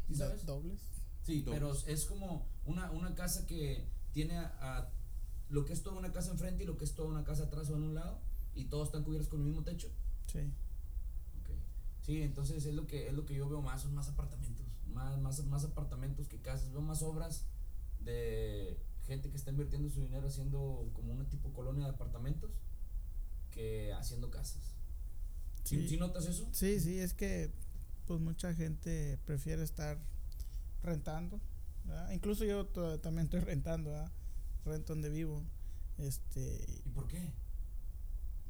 [0.07, 0.47] ¿Sí sabes?
[0.47, 0.79] ¿Dobles?
[1.25, 1.59] Sí, Dobles.
[1.59, 4.93] pero es como una, una casa que tiene a, a
[5.49, 7.69] lo que es toda una casa enfrente y lo que es toda una casa atrás
[7.71, 8.21] o en un lado
[8.55, 9.89] y todos están cubiertos con el mismo techo.
[10.31, 10.53] Sí.
[12.07, 14.65] Sí, entonces es lo que es lo que yo veo más, son más apartamentos,
[14.95, 17.45] más, más, más apartamentos que casas, veo más obras
[17.99, 22.53] de gente que está invirtiendo su dinero haciendo como una tipo colonia de apartamentos
[23.51, 24.63] que haciendo casas.
[25.65, 25.89] ¿Sí, Sí.
[25.89, 26.49] sí notas eso?
[26.53, 27.51] Sí, sí, es que
[28.07, 29.99] pues mucha gente prefiere estar
[30.85, 31.41] rentando.
[31.85, 32.13] ¿verdad?
[32.13, 32.67] Incluso yo
[33.01, 34.13] también estoy rentando, ¿verdad?
[34.65, 35.43] rento donde vivo.
[35.99, 37.33] Este, ¿Y por qué?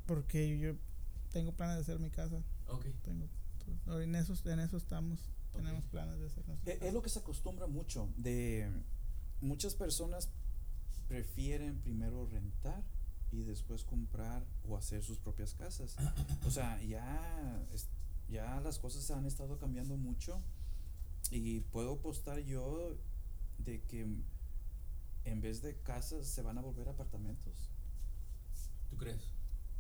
[0.07, 0.75] porque yo
[1.33, 2.43] tengo planes de hacer mi casa.
[2.69, 2.87] Ok.
[3.03, 3.27] Tengo,
[3.87, 5.19] en eso, en eso estamos.
[5.55, 8.09] Tenemos planes de hacer nuestra E- Es lo que se acostumbra mucho.
[8.17, 8.71] De
[9.41, 10.29] muchas personas
[11.09, 12.83] prefieren primero rentar
[13.33, 15.97] y después comprar o hacer sus propias casas.
[16.47, 17.89] O sea, ya, es-
[18.29, 20.41] ya las cosas han estado cambiando mucho
[21.31, 22.97] y puedo apostar yo
[23.59, 24.07] de que
[25.25, 27.71] en vez de casas se van a volver apartamentos.
[28.91, 29.23] ¿Tú crees?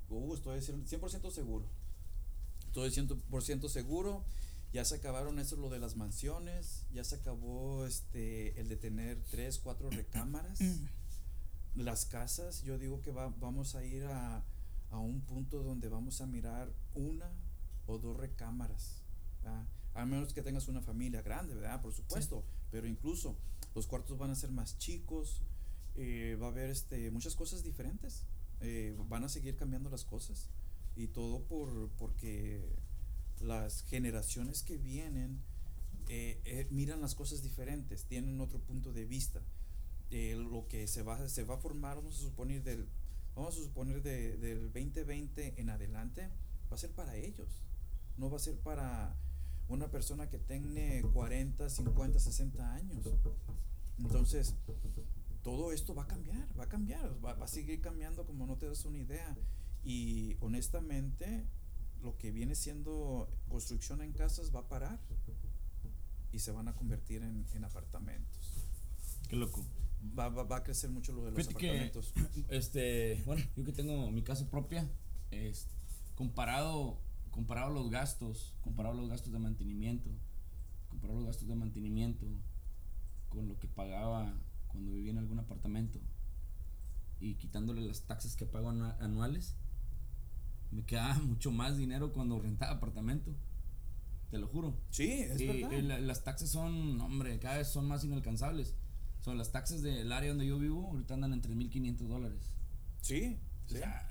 [0.09, 1.66] Uh, estoy 100% seguro.
[2.84, 4.22] Estoy 100% seguro.
[4.74, 6.84] Ya se acabaron eso lo de las mansiones.
[6.92, 10.58] Ya se acabó este el de tener tres, cuatro recámaras.
[11.74, 14.44] Las casas, yo digo que va- vamos a ir a,
[14.90, 17.30] a un punto donde vamos a mirar una
[17.86, 19.02] o dos recámaras.
[19.42, 19.64] ¿verdad?
[19.94, 21.80] A menos que tengas una familia grande, ¿verdad?
[21.80, 22.44] Por supuesto.
[22.70, 23.36] Pero incluso
[23.74, 25.40] los cuartos van a ser más chicos.
[25.94, 28.24] eh, va a haber este, muchas cosas diferentes.
[28.60, 30.50] eh, van a seguir cambiando las cosas.
[30.96, 32.64] Y todo por porque
[33.40, 35.42] las generaciones que vienen
[36.09, 39.42] eh, eh, miran las cosas diferentes, tienen otro punto de vista.
[40.11, 42.87] Eh, lo que se va, se va a formar, vamos a suponer, del,
[43.35, 46.30] vamos a suponer de- del 2020 en adelante,
[46.70, 47.48] va a ser para ellos.
[48.16, 49.16] No va a ser para
[49.68, 53.04] una persona que tiene 40, 50, 60 años.
[53.98, 54.54] Entonces,
[55.42, 58.56] todo esto va a cambiar, va a cambiar, va, va a seguir cambiando como no
[58.56, 59.37] te das una idea.
[59.88, 61.46] Y honestamente,
[62.03, 64.99] lo que viene siendo construcción en casas va a parar
[66.33, 68.66] y se van a convertir en, en apartamentos.
[69.29, 69.64] Qué loco.
[70.18, 72.12] Va, va, va a crecer mucho lo de los Fíjate que- apartamentos.
[72.49, 74.88] Este, bueno, yo que tengo mi casa propia,
[75.31, 75.68] es,
[76.16, 76.99] comparado,
[77.31, 80.11] comparado los gastos, comparado los gastos de mantenimiento,
[80.90, 82.27] comparado los gastos de mantenimiento
[83.29, 86.01] con lo que pagaba cuando vivía en algún apartamento
[87.20, 89.55] y quitándole las taxas que pago anua- anuales,
[90.70, 93.35] me quedaba mucho más dinero cuando rentaba apartamento.
[94.31, 94.76] Te lo juro.
[94.90, 95.70] Sí, es Y- verdad.
[95.72, 98.74] y la- las taxas son, hombre, cada vez son más inalcanzables.
[99.20, 102.52] Son las taxas del área donde yo vivo, ahorita andan en 3.500 dólares.
[103.00, 103.79] Sí, O sí.
[103.79, 104.09] sea,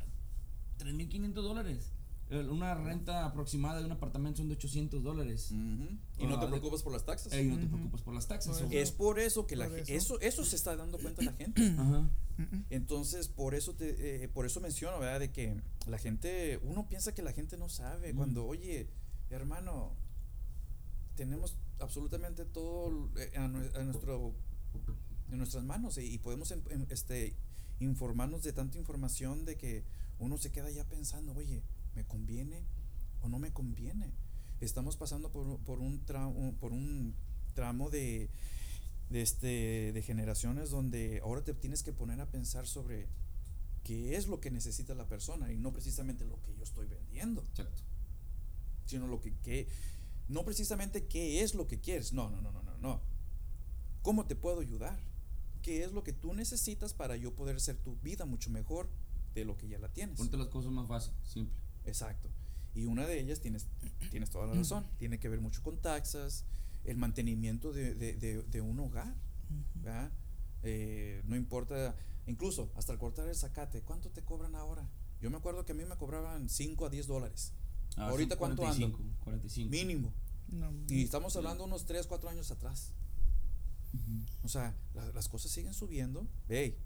[0.79, 1.91] 3.500 dólares.
[2.31, 5.51] Una renta aproximada de un apartamento son de 800 dólares.
[5.51, 7.31] Y no te preocupas por las taxas.
[7.33, 8.63] Eh, y no te preocupas por las taxas.
[8.71, 9.93] Es por eso que la Por eso.
[9.93, 10.19] eso.
[10.21, 11.61] eso se está dando cuenta la gente.
[11.77, 12.09] Ajá.
[12.69, 15.19] Entonces, por eso te, eh, por eso menciono, ¿verdad?
[15.19, 15.55] De que
[15.87, 18.11] la gente, uno piensa que la gente no sabe.
[18.13, 18.17] Mm.
[18.17, 18.89] Cuando, oye,
[19.29, 19.93] hermano,
[21.15, 24.33] tenemos absolutamente todo eh, a, nue- a nuestro,
[25.31, 27.35] en nuestras manos y, y podemos em- em- este,
[27.79, 29.83] informarnos de tanta información de que
[30.19, 31.61] uno se queda ya pensando, oye,
[31.95, 32.63] ¿me conviene
[33.21, 34.11] o no me conviene?
[34.61, 37.13] Estamos pasando por, por un, tra- un- por un
[37.53, 38.29] tramo de,
[39.09, 43.07] de, este, de generaciones donde ahora te tienes que poner a pensar sobre
[43.83, 47.41] qué es lo que necesita la persona y no precisamente lo que yo estoy vendiendo,
[47.49, 47.81] Exacto.
[48.85, 49.67] sino lo que, que
[50.27, 53.01] no precisamente qué es lo que quieres, no, no, no, no, no, no.
[54.01, 54.99] ¿Cómo te puedo ayudar?
[55.61, 58.87] ¿Qué es lo que tú necesitas para yo poder hacer tu vida mucho mejor
[59.33, 60.17] de lo que ya la tienes?
[60.17, 61.55] Ponte las cosas más fácil, simple.
[61.85, 62.29] Exacto.
[62.73, 63.67] Y una de ellas, tienes,
[64.11, 66.43] tienes toda la razón, tiene que ver mucho con taxas,
[66.83, 69.15] el mantenimiento de, de, de, de un hogar.
[69.75, 70.11] ¿verdad?
[70.63, 71.95] Eh, no importa,
[72.27, 74.89] incluso hasta el cortar el zacate, ¿cuánto te cobran ahora?
[75.21, 77.53] Yo me acuerdo que a mí me cobraban 5 a 10 dólares,
[77.97, 78.91] Ah, ¿Ahorita cuánto ando?
[78.91, 79.69] 45, 45.
[79.71, 80.13] mínimo.
[80.49, 82.91] No, Y estamos hablando unos 3, 4 años atrás.
[84.43, 86.27] O sea, la- las cosas siguen subiendo.
[86.49, 86.77] Hey,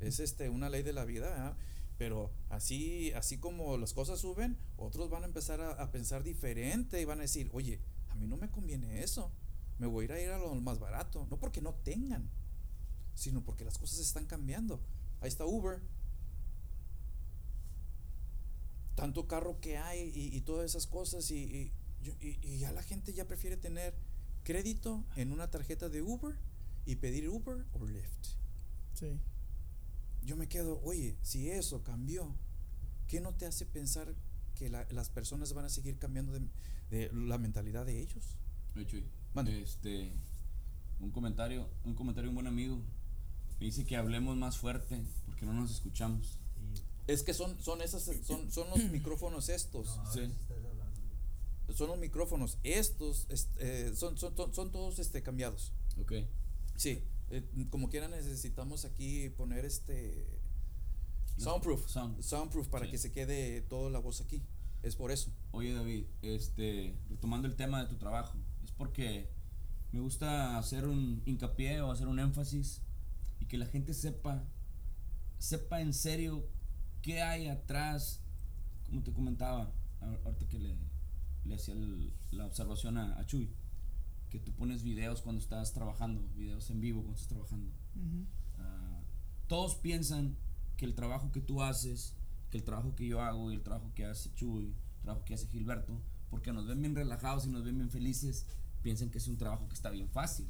[0.00, 1.56] es este una ley de la vida, ¿verdad?
[1.98, 7.04] Pero así, así como las cosas suben, otros van a empezar a, pensar diferente y
[7.04, 9.32] van a decir, oye, a mí no me conviene eso.
[9.78, 11.26] Me voy a ir a ir a lo más barato.
[11.30, 12.28] No porque no tengan,
[13.14, 14.80] sino porque las cosas están cambiando.
[15.20, 15.80] Ahí está Uber.
[18.94, 21.72] Tanto carro que hay y, y todas esas cosas y,
[22.20, 23.94] y- y ya la gente ya prefiere tener
[24.44, 26.36] crédito en una tarjeta de Uber
[26.86, 28.26] y pedir Uber o Lyft.
[28.94, 29.18] Sí.
[30.26, 32.34] Yo me quedo, oye, si eso cambió,
[33.06, 34.12] ¿qué no te hace pensar
[34.56, 36.40] que la- las personas van a seguir cambiando de,
[36.90, 38.24] de la mentalidad de ellos?
[38.86, 39.06] Chuy,
[39.62, 40.12] este,
[41.00, 42.82] un comentario, un comentario de un buen amigo.
[43.60, 46.38] Me dice que hablemos más fuerte porque no nos escuchamos.
[47.06, 49.88] Es que son, son esas, son, son los micrófonos estos.
[50.12, 50.32] Sí.
[51.74, 55.72] Son los micrófonos estos, est- eh, son, son, son, son todos este, cambiados.
[56.00, 56.12] Ok.
[56.76, 60.26] Sí, eh, como quiera necesitamos aquí poner este
[61.36, 62.22] soundproof, Sound.
[62.22, 62.90] soundproof para Sí.
[62.92, 64.42] que se quede toda la voz aquí.
[64.82, 65.30] Es por eso.
[65.50, 69.28] Oye David, este, retomando el tema de tu trabajo, es porque
[69.92, 72.80] me gusta hacer un hincapié o hacer un énfasis
[73.40, 74.44] y que la gente sepa,
[75.38, 76.46] sepa en serio
[77.02, 78.20] qué hay atrás,
[78.86, 79.72] como te comentaba,
[80.24, 80.76] ahorita que le,
[81.44, 83.50] le hacía el- la observación a, a Chuy,
[84.36, 87.70] que tú pones videos cuando estás trabajando, videos en vivo cuando estás trabajando.
[87.94, 88.26] Ujú.
[88.58, 89.00] Ah,
[89.46, 90.36] todos piensan
[90.76, 92.14] que el trabajo que tú haces,
[92.50, 95.34] que el trabajo que yo hago y el trabajo que hace Chuy, el trabajo que
[95.34, 98.46] hace Gilberto, porque nos ven bien relajados y nos ven bien felices,
[98.82, 100.46] piensan que es un trabajo que está bien fácil.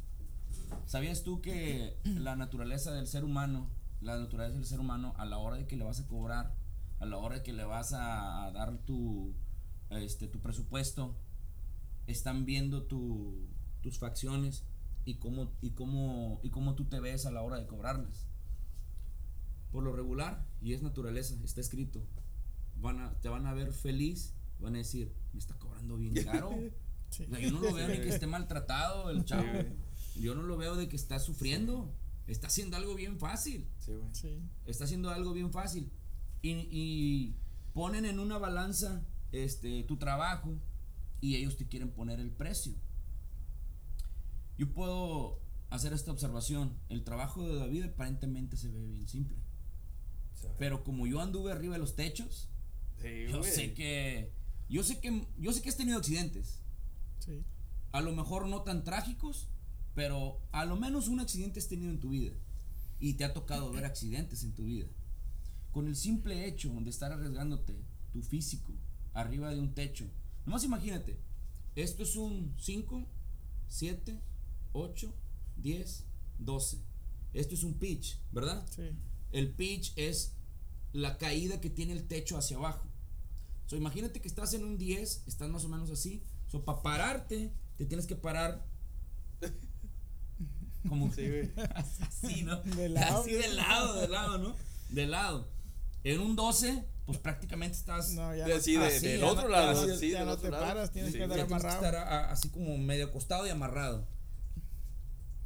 [0.87, 3.71] ¿Sabías tú que la naturaleza del ser humano,
[4.01, 6.55] la naturaleza del ser humano, a la hora de que le vas a cobrar,
[6.99, 9.33] a la hora de que le vas a, a dar tu,
[9.91, 11.17] este, tu presupuesto,
[12.07, 13.49] están viendo tu,
[13.87, 14.65] tus facciones
[15.05, 18.27] y cómo, y, cómo, y cómo tú te ves a la hora de cobrarlas?
[19.71, 22.05] Por lo regular, y es naturaleza, está escrito,
[22.81, 26.51] van a, te van a ver feliz, van a decir, me está cobrando bien caro.
[27.11, 27.27] Sí.
[27.27, 29.47] O sea, yo no lo veo ni que esté maltratado el chavo.
[30.17, 31.95] Yo no lo veo de que está sufriendo.
[32.27, 33.69] Está haciendo algo bien fácil.
[33.79, 34.13] Sí, güey.
[34.13, 34.41] Sí.
[34.65, 35.93] Está haciendo algo bien fácil.
[36.43, 37.37] Y, y
[37.73, 40.59] ponen en una balanza este, tu trabajo
[41.21, 42.75] y ellos te quieren poner el precio.
[44.59, 45.41] Yo puedo
[45.71, 46.77] hacer esta observación.
[46.89, 49.37] El trabajo de David aparentemente se ve bien simple.
[50.43, 50.49] Ve.
[50.59, 52.49] Pero como yo anduve arriba de los techos,
[53.01, 53.51] Sí, yo güey.
[53.51, 54.33] sé que.
[54.69, 55.27] Yo sé que.
[55.39, 56.61] Yo sé que has tenido accidentes.
[57.19, 57.45] Sí.
[57.93, 59.49] A lo mejor no tan trágicos,
[59.95, 62.33] pero a lo menos un accidente has tenido en tu vida.
[62.99, 64.87] Y te ha tocado ver accidentes en tu vida.
[65.73, 67.75] Con el simple hecho de estar arriesgándote
[68.13, 68.73] tu físico
[69.13, 70.07] arriba de un techo.
[70.47, 71.19] Nomás imagínate,
[71.75, 73.07] esto es un 5,
[73.69, 74.21] 7,
[74.77, 75.13] 8,
[75.57, 76.05] 10,
[76.39, 76.79] 12.
[77.33, 78.65] Esto es un pitch, ¿verdad?
[78.75, 78.83] Sí.
[79.33, 80.35] El pitch es
[80.93, 82.87] la caída que tiene el techo hacia abajo.
[83.67, 86.23] So, imagínate que estás en un 10, estás más o menos así.
[86.49, 88.65] So, para pararte, te tienes que parar.
[90.89, 91.27] Como Sí,
[92.01, 92.61] así, ¿no?
[92.63, 93.23] De lado.
[93.23, 94.55] Así de lado, de lado, ¿no?
[94.91, 95.49] De lado.
[96.05, 98.11] En un 12, pues prácticamente estás.
[98.13, 99.87] No, ya De no- así, de- así, del ya otro no- lado.
[99.87, 100.65] ya no- sí, ya del no otro te lado.
[100.65, 101.87] paras, tienes Sí, que andar Ya tienes que amarrado.
[101.97, 104.07] estar a- a- así como medio acostado y amarrado.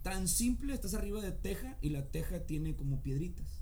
[0.02, 3.60] Tan simple, estás arriba de teja y la teja tiene como piedritas.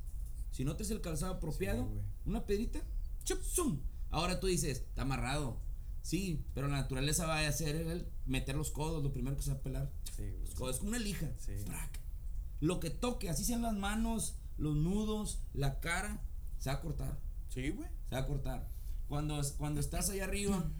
[0.51, 1.89] Si no te es el calzado apropiado,
[2.25, 2.81] una piedrita,
[3.25, 3.81] ¡zum!
[4.11, 5.61] Ahora tú dices, está amarrado.
[6.03, 9.53] Sí, pero la naturaleza va a hacer el meter los codos, lo primero que se
[9.53, 9.93] va a pelar.
[10.17, 10.41] Sí, güey.
[10.41, 11.31] Los codos, es como una lija.
[11.39, 11.53] Sí.
[12.61, 16.23] Lo que toque, así sean las manos, los nudos, la cara,
[16.59, 17.21] se va a cortar.
[17.49, 17.89] Sí, güey.
[18.09, 18.69] Se va a cortar.
[19.09, 20.71] Cuando, cuando estás ahí arriba,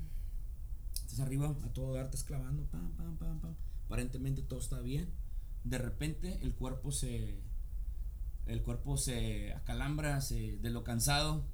[0.95, 3.55] estás arriba a todo dar, estás clavando, pam, pam, pam, pam.
[3.87, 5.11] Aparentemente todo está bien.
[5.69, 7.41] De repente el cuerpo se.
[8.47, 11.45] El cuerpo se acalambra se, de lo cansado.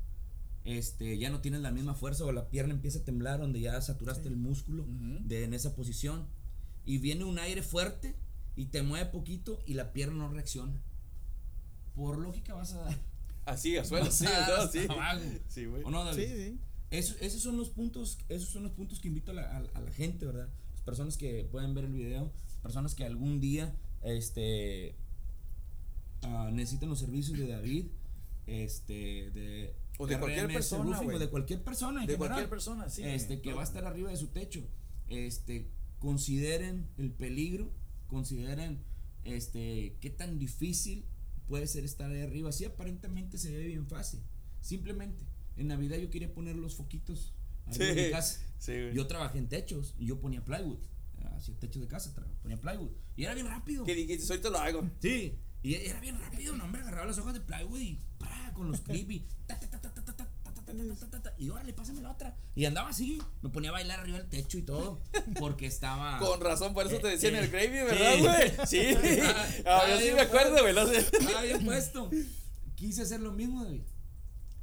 [0.65, 3.79] Este, ya no tienes la misma fuerza o la pierna empieza a temblar donde ya
[3.83, 5.19] saturaste el músculo Ujú.
[5.27, 6.27] de, en esa posición.
[6.87, 8.15] Y viene un aire fuerte
[8.57, 10.81] y te mueve poquito y la pierna no reacciona.
[11.95, 12.99] Por lógica vas a dar.
[13.47, 14.87] Así, a suelo, sí, no, sí.
[15.49, 15.67] Sí.
[15.67, 16.25] ¿O no, David?
[16.25, 16.59] Sí, sí.
[16.91, 19.81] Eso- esos son los puntos, esos son los puntos que invito a la, a- a
[19.81, 20.49] la gente, ¿verdad?
[20.73, 24.95] Las personas que pueden ver el video, personas que algún día, este,
[26.23, 27.87] ah, necesitan los servicios de David,
[28.47, 31.17] este, de O de cualquier RMS persona, Roofing, güey.
[31.17, 33.03] o de cualquier persona, en De general, cualquier persona, sí.
[33.05, 33.57] este, que No.
[33.57, 34.63] va a estar arriba de su techo,
[35.09, 37.71] este, consideren el peligro,
[38.07, 38.83] consideren,
[39.25, 41.07] este, qué tan difícil
[41.49, 42.53] puede ser estar ahí arriba.
[42.53, 44.21] Sí, aparentemente se ve bien fácil.
[44.61, 45.25] Simplemente,
[45.57, 47.35] en Navidad yo quería poner los foquitos
[47.67, 48.41] arriba de mi Sí, casa.
[48.59, 48.73] sí.
[48.95, 50.79] Yo trabajé en techos y yo ponía plywood
[51.37, 52.91] así el techo de casa, ponía plywood.
[53.17, 53.85] Y era bien rápido.
[53.85, 54.33] Que dijiste?
[54.33, 54.91] Ahorita lo hago.
[55.01, 55.39] Sí.
[55.63, 58.53] Y era bien rápido, no, hombre, agarraba las hojas de plywood y ¡pra!
[58.53, 59.69] con los clips y ta, ta,
[61.53, 62.37] órale, pásame la otra.
[62.55, 65.03] Y andaba así, me ponía a bailar arriba del techo y todo,
[65.39, 66.19] porque estaba.
[66.19, 68.67] Con razón, por eso te decían el gravy, ¿verdad, güey?
[68.67, 70.97] Sí, yo sí me acuerdo, güey.
[70.97, 72.11] Estaba bien puesto.
[72.75, 73.83] Quise hacer lo mismo, David.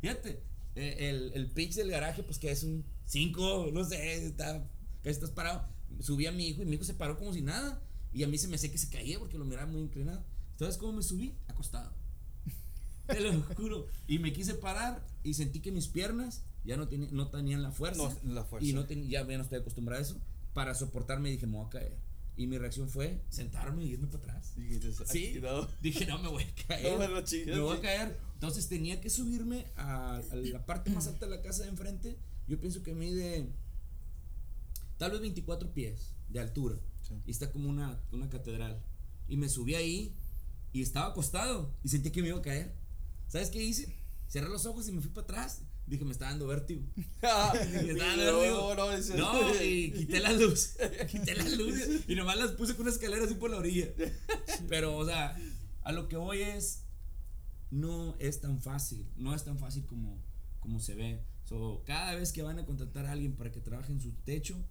[0.01, 0.43] Fíjate,
[0.75, 4.67] el, el pitch del garaje, pues que es un 5, no sé, está,
[5.03, 5.67] estás parado.
[5.99, 7.81] Subí a mi hijo y mi hijo se paró como si nada.
[8.13, 10.23] Y a mí se me sé que se caía porque lo miraba muy inclinado.
[10.57, 11.33] ¿Sabes cómo me subí?
[11.47, 11.91] Acostado.
[13.07, 13.87] Te lo juro.
[14.07, 17.71] Y me quise parar y sentí que mis piernas ya no, teni- no tenían la
[17.71, 18.13] fuerza.
[18.23, 18.67] No, la fuerza.
[18.67, 20.19] Y no ten- ya, ya no estoy acostumbrado a eso.
[20.53, 21.97] Para soportarme dije, me voy a caer.
[22.37, 24.53] Y mi reacción fue sentarme y irme para atrás.
[24.55, 25.41] Dijiste, Sí.
[25.81, 26.99] Dije, no me voy a caer.
[26.99, 28.17] No me chingues, Me voy a caer.
[28.33, 32.17] Entonces tenía que subirme a, a la parte más alta de la casa de enfrente.
[32.47, 33.47] Yo pienso que mide
[35.01, 36.75] tal vez 24 pies de altura.
[37.01, 37.15] Sí.
[37.25, 38.83] Y está como una, una catedral.
[39.27, 40.15] Y me subí ahí
[40.73, 42.75] y estaba acostado y sentí que me iba a caer.
[43.27, 43.95] ¿Sabes qué hice?
[44.27, 45.63] Cerré los ojos y me fui para atrás.
[45.87, 46.83] Dije, me está dando vértigo.
[47.15, 48.75] "Está dando no, vértigo".
[48.75, 50.73] no, ese- No, y quité la luz.
[51.11, 53.87] quité la luz y nomás las puse con una escalera así por la orilla.
[54.69, 55.35] Pero, o sea,
[55.81, 56.83] a lo que voy es.
[57.71, 59.09] No es tan fácil.
[59.15, 60.21] No es tan fácil como,
[60.59, 61.25] como se ve.
[61.45, 64.63] So, cada vez que van a contratar a alguien para que trabaje en su techo,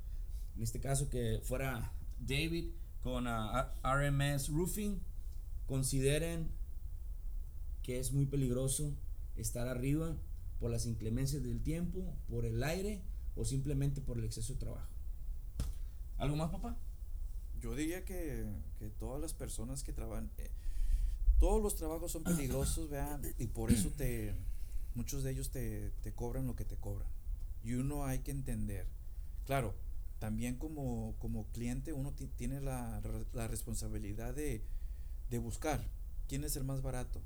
[0.60, 2.66] en este caso que fuera David
[3.02, 5.00] con ah, RMS Roofing,
[5.64, 6.50] consideren
[7.82, 8.92] que es muy peligroso
[9.36, 10.18] estar arriba
[10.58, 13.00] por las inclemencias del tiempo, por el aire
[13.36, 14.90] o simplemente por el exceso de trabajo.
[16.18, 16.76] ¿Algo más, papá?
[17.58, 18.44] Yo diría que,
[18.78, 20.50] que todas las personas que trabajan, eh,
[21.38, 24.34] todos los trabajos son peligrosos, vean, y por eso te,
[24.94, 27.08] muchos de ellos te, te cobran lo que te cobran.
[27.64, 28.86] Y uno hay que entender,
[29.46, 29.74] claro,
[30.20, 33.02] también como, como cliente uno ti- tiene la,
[33.32, 34.62] la responsabilidad de,
[35.30, 35.84] de buscar
[36.28, 37.20] quién es el más barato.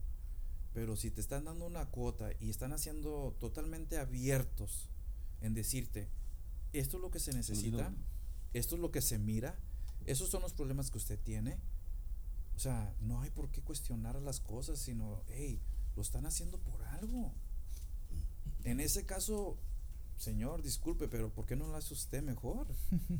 [0.72, 4.88] Pero si te están dando una cuota y están haciendo totalmente abiertos
[5.42, 6.08] en decirte,
[6.72, 7.88] esto es lo que se necesita,
[8.54, 9.58] esto es lo que se mira,
[10.06, 11.58] esos son los problemas que usted tiene.
[12.56, 15.60] O sea, no hay por qué cuestionar las cosas, sino, hey,
[15.96, 17.32] lo están haciendo por algo.
[18.64, 19.58] En ese caso,
[20.16, 22.66] señor, disculpe, pero ¿por qué no lo hace usted mejor?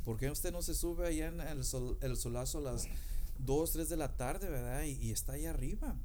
[0.03, 2.87] ¿Por qué usted no se sube allá en el, sol- el solazo a las
[3.39, 4.83] 2, 3 de la tarde, verdad?
[4.83, 5.95] Y, está ahí arriba.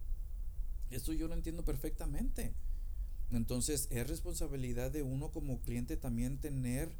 [0.90, 2.52] Esto yo lo entiendo perfectamente.
[3.30, 6.90] Entonces, es responsabilidad de uno como cliente también tener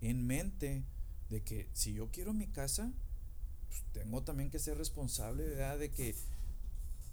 [0.00, 0.82] en mente
[1.28, 2.90] de que si yo quiero mi casa,
[3.68, 5.78] pues tengo también que ser responsable, ¿verdad?
[5.78, 6.14] De que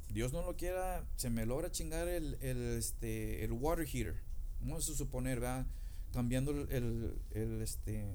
[0.10, 4.15] Dios no lo quiera, se me logra chingar el, el, este, el water heater.
[4.62, 5.65] Vamos a suponer, ¿verdad?
[6.16, 8.05] Cambiando el, el, este,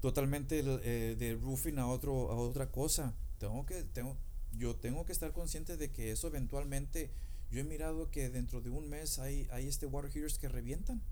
[0.00, 3.12] totalmente el, eh, de roofing a, otro, a otra cosa.
[3.38, 4.16] Tengo que, tengo,
[4.56, 7.10] yo tengo que estar consciente de que eso eventualmente,
[7.50, 11.02] yo he mirado que dentro de un mes hay, hay este water heaters que revientan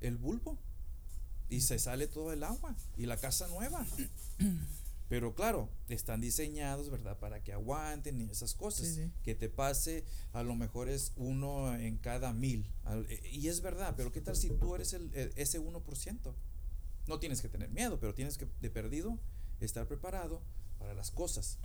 [0.00, 0.56] el bulbo
[1.48, 3.84] y se sale todo el agua y la casa nueva.
[5.10, 7.18] Pero claro, están diseñados, ¿verdad?
[7.18, 8.86] Para que aguanten y esas cosas.
[8.86, 9.12] Sí, sí.
[9.24, 12.64] Que te pase, a lo mejor es uno en cada mil.
[13.08, 16.32] Eh, Y es verdad, pero ¿qué tal si tú eres el, el- ese 1%?
[17.08, 19.18] No tienes que tener miedo, pero tienes que, de perdido,
[19.60, 20.40] estar preparado
[20.78, 21.58] para las cosas.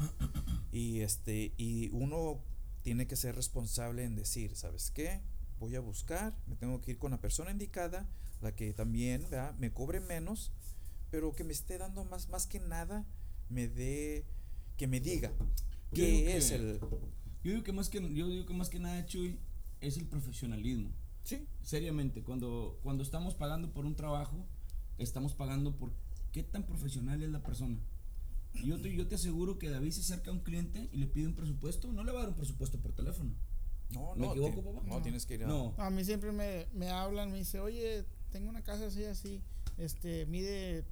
[0.71, 2.41] Y, este, y uno
[2.81, 5.21] tiene que ser responsable en decir, ¿sabes qué?
[5.59, 8.05] voy a buscar, me tengo que ir con la persona indicada,
[8.41, 9.55] la que también ¿verdad?
[9.57, 10.51] me cobre menos,
[11.11, 13.05] pero que me esté dando más, más que nada,
[13.49, 14.25] me dé,
[14.77, 15.31] que me diga
[15.93, 16.79] qué es que- el...
[17.43, 19.39] Yo digo que más que, yo digo que más que nada, Chuy,
[19.81, 20.91] es el profesionalismo.
[21.23, 24.45] Sí, Seriamente, cuando, cuando estamos pagando por un trabajo,
[24.97, 25.91] estamos pagando por
[26.31, 27.77] qué tan profesional es la persona.
[28.55, 31.07] Y Yo te, yo te aseguro que David se acerca a un cliente y le
[31.07, 33.31] pide un presupuesto, no le va a dar un presupuesto por teléfono.
[33.91, 34.87] no, ¿Me no, equivoco, papá?
[34.87, 35.01] no, No.
[35.03, 35.47] tienes que ir a...
[35.47, 39.41] No, A mí siempre me, me hablan, me dice, oye, tengo una casa así, así,
[39.77, 40.85] este, mide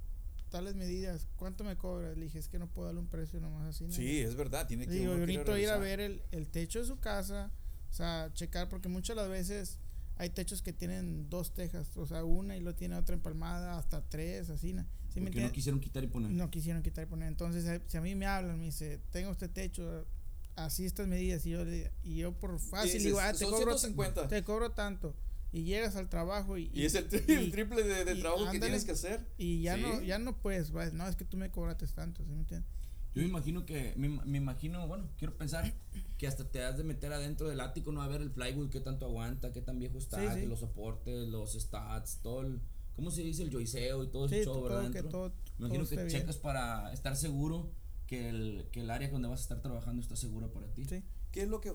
[0.54, 2.14] tales medidas, ¿cuánto me cobra?
[2.14, 3.86] Le dije, es que no puedo darle un precio nomás así.
[3.88, 3.92] ¿no?".
[3.92, 5.80] Sí, es verdad, tiene que Digo, uno yo ir a necesito ir a revisar.
[5.80, 7.50] ver el, el techo de su casa,
[7.90, 9.78] o sea, checar, porque muchas de las veces
[10.16, 14.08] hay techos que tienen dos tejas, o sea, una y lo tiene otra empalmada, hasta
[14.08, 14.86] tres, así, ¿no?
[15.12, 16.30] ¿Sí me porque no quisieron quitar y poner.
[16.30, 17.26] No quisieron quitar y poner.
[17.28, 20.06] Entonces, eh, si a mí me hablan, me dice, tengo este techo,
[20.54, 23.76] así estas medidas, y yo, le- y yo por fácil, digo, ah, te "Son cobro,
[23.76, 24.28] 150".
[24.28, 25.16] te cobro tanto.
[25.54, 28.42] Y llegas al trabajo y, Y es el, tri- y- el triple de, de trabajo
[28.42, 28.60] que ándale.
[28.66, 29.24] tienes que hacer.
[29.38, 29.82] y ya Sí.
[29.82, 32.68] no ya no puedes, va, no, es que tú me cobraste tanto, ¿sí me entiendes?
[33.14, 35.72] Yo me imagino que, me, me imagino, bueno, quiero pensar
[36.18, 38.80] que hasta te has de meter adentro del ático, no a ver el plywood, qué
[38.80, 40.40] tanto aguanta, qué tan viejo está, Sí, sí.
[40.40, 42.60] que los soportes, los stats, todo el,
[42.96, 43.44] ¿cómo se dice?
[43.44, 44.90] El joiseo y todo Sí, ese show, todo, ¿verdad?
[44.90, 45.10] que Dentro.
[45.10, 45.28] todo,
[45.58, 46.20] Me imagino todo que esté bien.
[46.22, 47.70] checas para estar seguro
[48.08, 50.84] que el, que el área donde vas a estar trabajando está segura para ti.
[50.84, 51.04] Sí.
[51.30, 51.72] ¿Qué es lo que,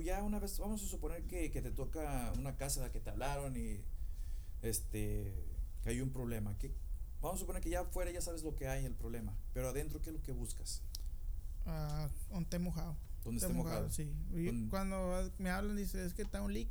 [0.00, 3.56] ya una vez, vamos a suponer que, que te toca una casa que te hablaron
[3.56, 3.80] y
[4.62, 5.34] este,
[5.82, 6.56] que hay un problema.
[6.58, 6.72] ¿Qué,
[7.20, 10.00] vamos a suponer que ya afuera ya sabes lo que hay, el problema, pero adentro,
[10.00, 10.82] ¿qué es lo que buscas?
[11.66, 12.96] Ah, un té mojado.
[13.24, 13.90] ¿Dónde Té está mojado?
[13.90, 14.12] sí.
[14.34, 16.68] Y Cuando me hablan, dice, es que está un leak.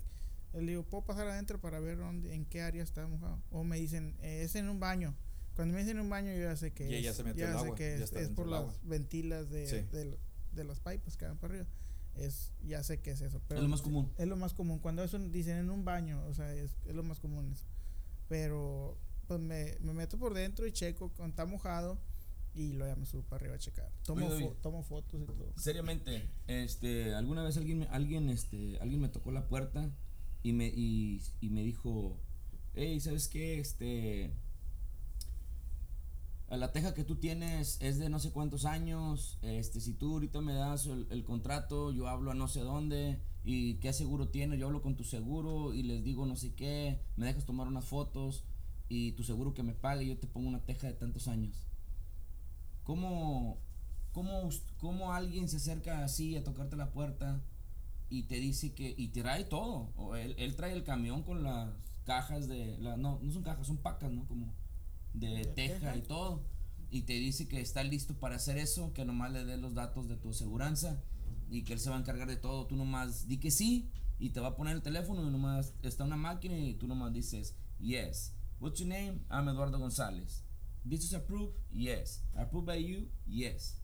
[0.53, 3.41] Le digo, ¿puedo pasar adentro para ver dónde, en qué área está mojado?
[3.51, 5.15] O me dicen, "Eh, es en un baño.
[5.55, 7.03] Cuando me dicen un baño, yo ya sé que Ya- es.
[7.05, 8.73] ya se metió el sé agua, que ya es, está es dentro por las agua.
[8.83, 9.77] ventilas de, Sí.
[9.95, 10.17] del-
[10.51, 11.69] de las pipas que van para arriba.
[12.15, 13.41] Es, ya sé que es eso.
[13.47, 14.11] Pero es lo más común.
[14.17, 14.79] Es lo más común.
[14.79, 17.65] Cuando eso dicen en un baño, o sea, es, es lo más común eso.
[18.27, 18.97] Pero
[19.27, 21.97] pues me, me meto por dentro y checo cuando está mojado
[22.53, 23.89] y luego ya me subo para arriba a checar.
[24.03, 25.53] Tomo, Oye, fo- tomo fotos y todo.
[25.57, 29.89] Seriamente, este, alguna vez alguien, me- alguien, este, alguien me tocó la puerta
[30.43, 32.19] y me, y, y me dijo,
[32.73, 33.59] hey, ¿sabes qué?
[33.59, 34.33] Este,
[36.57, 40.41] la teja que tú tienes es de no sé cuántos años, este, si tú ahorita
[40.41, 44.67] me das el, contrato, yo hablo a no sé dónde, y qué seguro tienes, yo
[44.67, 48.43] hablo con tu seguro y les digo no sé qué, me dejas tomar unas fotos
[48.89, 51.55] y tu seguro que me pague, yo te pongo una teja de tantos años.
[52.83, 53.57] ¿Cómo,
[54.11, 57.41] cómo, cómo alguien se acerca así a tocarte la puerta
[58.09, 59.93] y te dice que, y te trae todo?
[59.95, 61.69] O él, él trae el camión con las
[62.03, 64.27] cajas de, la, no, no son cajas, son pacas, ¿no?
[64.27, 64.53] Como
[65.13, 66.43] de, ¿De teja, y todo.
[66.89, 70.07] Y te dice que está listo para hacer eso, que nomás le dé los datos
[70.09, 71.01] de tu aseguranza
[71.49, 72.67] y que él se va a encargar de todo.
[72.67, 73.89] Tú nomás di que sí
[74.19, 77.13] y te va a poner el teléfono y nomás está una máquina y tú nomás
[77.13, 78.33] dices, yes.
[78.59, 79.21] What's your name?
[79.29, 80.43] I'm Eduardo González.
[80.87, 81.53] This is approved?
[81.71, 82.23] Yes.
[82.35, 83.07] Approved by you?
[83.25, 83.77] Yes.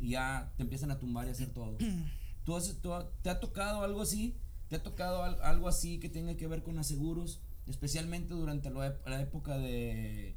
[0.00, 1.76] Y ya te empiezan a tumbar y hacer todo.
[2.44, 2.90] ¿Tú has- tú
[3.22, 4.36] ¿Te ha tocado algo así?
[4.68, 7.40] ¿Te ha tocado al- algo así que tenga que ver con los seguros?
[7.66, 10.36] Especialmente durante la época de,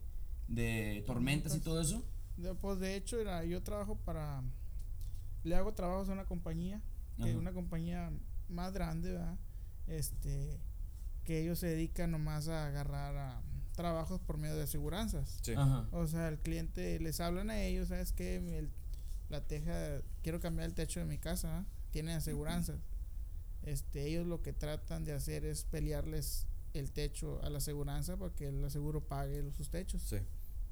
[0.49, 2.03] de tormentas y todo eso.
[2.37, 4.43] De- pues de hecho, era, yo trabajo para.
[5.43, 6.81] Le hago trabajos a una compañía,
[7.17, 8.11] que es una compañía
[8.49, 9.37] más grande, ¿verdad?
[9.87, 10.59] Este.
[11.23, 13.41] Que ellos se dedican nomás a agarrar a
[13.75, 15.37] trabajos por medio de aseguranzas.
[15.43, 15.53] Sí.
[15.55, 15.87] Ajá.
[15.91, 18.35] O sea, el cliente les hablan a ellos, ¿sabes qué?
[18.57, 18.71] El-
[19.29, 21.65] la teja, quiero cambiar el techo de mi casa, ¿ah?
[21.91, 22.79] tienen aseguranzas.
[23.61, 28.33] Este, ellos lo que tratan de hacer es pelearles el techo a la aseguranza para
[28.33, 30.01] que el aseguro pague los, sus techos.
[30.01, 30.17] Sí.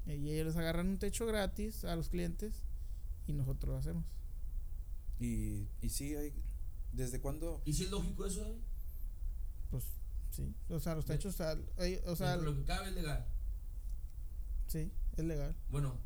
[0.08, 2.62] Y ellos les agarran un techo gratis a los clientes
[3.26, 4.04] y nosotros lo hacemos.
[5.20, 6.32] Y, y sí, hay,
[6.92, 7.60] ¿desde cuándo?
[7.64, 8.40] ¿Y si es lógico eso?
[8.42, 8.58] David?
[9.70, 9.84] Pues
[10.30, 13.26] sí, o sea, los techos, o sea, eh, o lo que cabe es legal.
[14.66, 15.54] sí, es legal.
[15.70, 15.98] Bueno.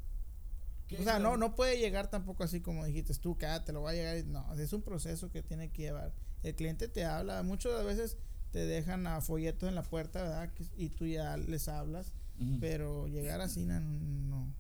[0.89, 3.73] ¿qué O sea, no, no puede llegar tampoco así como dijiste tú, que ah, te
[3.73, 4.17] lo va a llegar.
[4.19, 6.13] y- No, es un proceso que tiene que llevar.
[6.43, 8.17] El cliente te habla, muchas veces
[8.51, 10.53] te dejan a folletos en la puerta, ¿verdad?
[10.55, 12.13] Que- Y tú ya les hablas,
[12.61, 14.53] Pero llegar así no, no,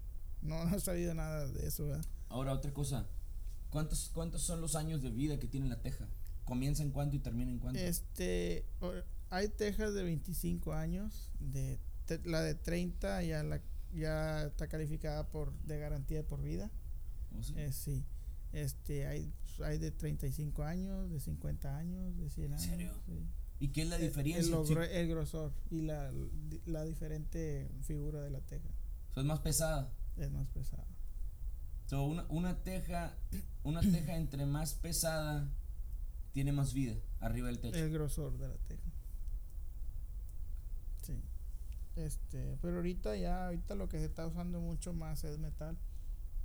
[0.43, 2.05] no, no he sabido nada de eso, ¿verdad?
[2.29, 3.07] Ahora, otra cosa.
[3.71, 6.07] ¿Cuántos, ¿Cuántos son los años de vida que tiene la teja?
[6.45, 7.79] ¿Comienza en cuánto y termina en cuánto?
[7.81, 8.67] Este,
[9.31, 13.61] hay tejas de 25 años, de te- la de 30 ya la
[13.95, 16.71] ya está calificada por de garantía de por vida.
[17.39, 17.55] ¿O sí?
[17.57, 18.05] Eh, sí.
[18.53, 19.33] Este, hay,
[19.65, 22.65] hay de 35 años, de 50 años, de 100 ¿En años.
[22.67, 22.93] serio?
[23.07, 23.27] sí.
[23.63, 24.59] ¿Y qué es la El- diferencia?
[24.59, 24.75] El, Sí.
[24.75, 26.13] gro- el grosor y la,
[26.67, 28.69] la diferente figura de la teja
[29.11, 29.93] O sea, es más pesada.
[30.17, 30.85] es más pesada.
[31.87, 33.17] So, una, una teja,
[33.63, 35.49] una teja entre más pesada
[36.33, 37.77] tiene más vida arriba del techo.
[37.79, 38.83] El grosor de la teja.
[41.95, 45.77] Este, pero ahorita ya, ahorita lo que se está usando mucho más es metal.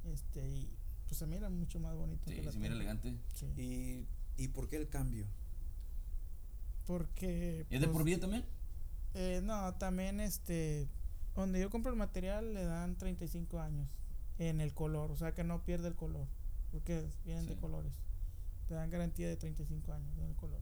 [0.04, 0.70] Este, y
[1.08, 2.30] pues se mira mucho más bonito.
[2.30, 2.76] Sí, que la se mira teja.
[2.92, 3.18] elegante.
[3.34, 3.46] Sí.
[4.38, 5.26] ¿Y, ¿Y por qué el cambio?
[6.88, 7.66] Porque.
[7.70, 8.44] ¿Y es de pues, por vida también?
[9.14, 10.88] Eh, no, también este,
[11.36, 13.88] donde yo compro el material le dan 35 años
[14.40, 16.28] en el color, o sea que no pierde el color,
[16.72, 17.94] porque vienen de colores.
[18.68, 20.62] Te dan garantía de 35 años en el color.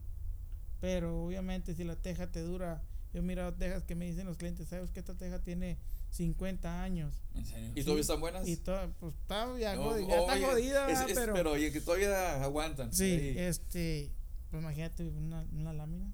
[0.79, 2.81] Pero obviamente si la teja te dura,
[3.13, 5.77] yo he mirado tejas que me dicen los clientes, sabes que esta teja tiene
[6.11, 7.71] 50 años ¿En serio?
[7.75, 8.47] ¿Y todavía están buenas?
[8.47, 11.09] y toda, pues está ya, No, ya está jodida, es- ¿verdad?
[11.09, 12.93] es- pero, pero oye, que todavía aguantan.
[12.93, 13.35] sí, Ahí.
[13.39, 14.11] este,
[14.49, 16.11] pues imagínate una, una lámina.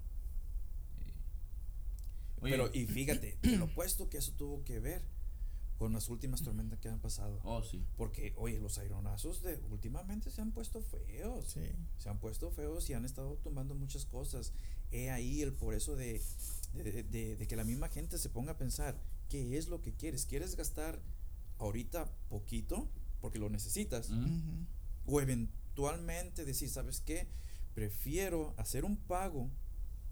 [2.40, 5.02] Oye, Pero, y fíjate, lo opuesto que eso tuvo que ver
[5.78, 7.40] con las últimas tormentas que han pasado.
[7.44, 7.84] Oh, sí.
[7.96, 11.46] Porque, oye, los aironazos de últimamente se han puesto feos.
[11.52, 11.60] Sí.
[11.98, 14.52] Se han puesto feos y han estado tomando muchas cosas.
[14.90, 16.20] He ahí el por eso de,
[16.74, 19.92] de, de- de que la misma gente se ponga a pensar, ¿qué es lo que
[19.94, 20.26] quieres?
[20.26, 21.00] ¿Quieres gastar
[21.58, 22.88] ahorita poquito
[23.20, 24.10] porque lo necesitas?
[25.06, 27.26] O eventualmente decir, ¿sabes qué?
[27.74, 29.50] Prefiero hacer un pago,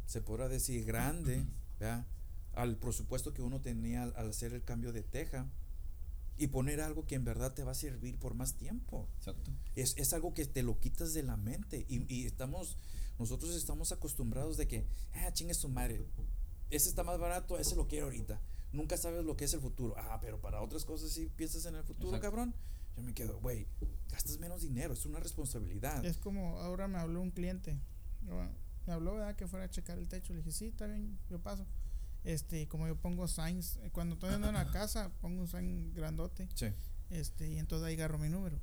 [0.07, 1.45] se podrá decir grande,
[1.79, 2.07] ¿verdad?
[2.55, 5.47] al presupuesto que uno tenía al, hacer el cambio de teja
[6.37, 9.09] y poner algo que en verdad te va a servir por más tiempo.
[9.19, 9.51] Exacto.
[9.77, 12.77] Es, es algo que te lo quitas de la mente y, y estamos,
[13.19, 16.07] nosotros estamos acostumbrados de que, ah, chingue su madre,
[16.71, 18.41] ese está más barato, ese lo quiero ahorita.
[18.73, 19.95] Nunca sabes lo que es el futuro.
[19.99, 22.37] Ah, pero para otras cosas sí piensas en el futuro, Exacto.
[22.37, 22.55] cabrón.
[22.97, 23.67] Yo me quedo, güey,
[24.11, 26.05] gastas menos dinero, es una responsabilidad.
[26.05, 27.79] Es como ahora me habló un cliente.
[28.87, 29.37] Me habló, ¿verdad?
[29.37, 30.33] Que fuera a checar el techo.
[30.33, 31.67] Le dije, sí, está bien, yo paso.
[32.25, 35.95] Este, como yo pongo signs, eh, cuando estoy andando en la casa, pongo un sign
[35.95, 36.49] grandote.
[36.55, 36.67] Sí.
[37.09, 38.61] Este, y entonces ahí agarro mi número.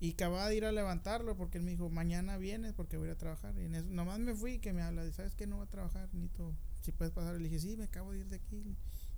[0.00, 3.10] Y acababa de ir a levantarlo porque él me dijo, mañana vienes porque voy a
[3.10, 3.56] ir a trabajar.
[3.56, 5.46] Y en eso, nomás me fui que me habla, ¿sabes qué?
[5.46, 6.56] No voy a trabajar, Nito.
[6.80, 7.36] Si puedes pasar.
[7.36, 8.76] Le dije, sí, me acabo de ir de aquí.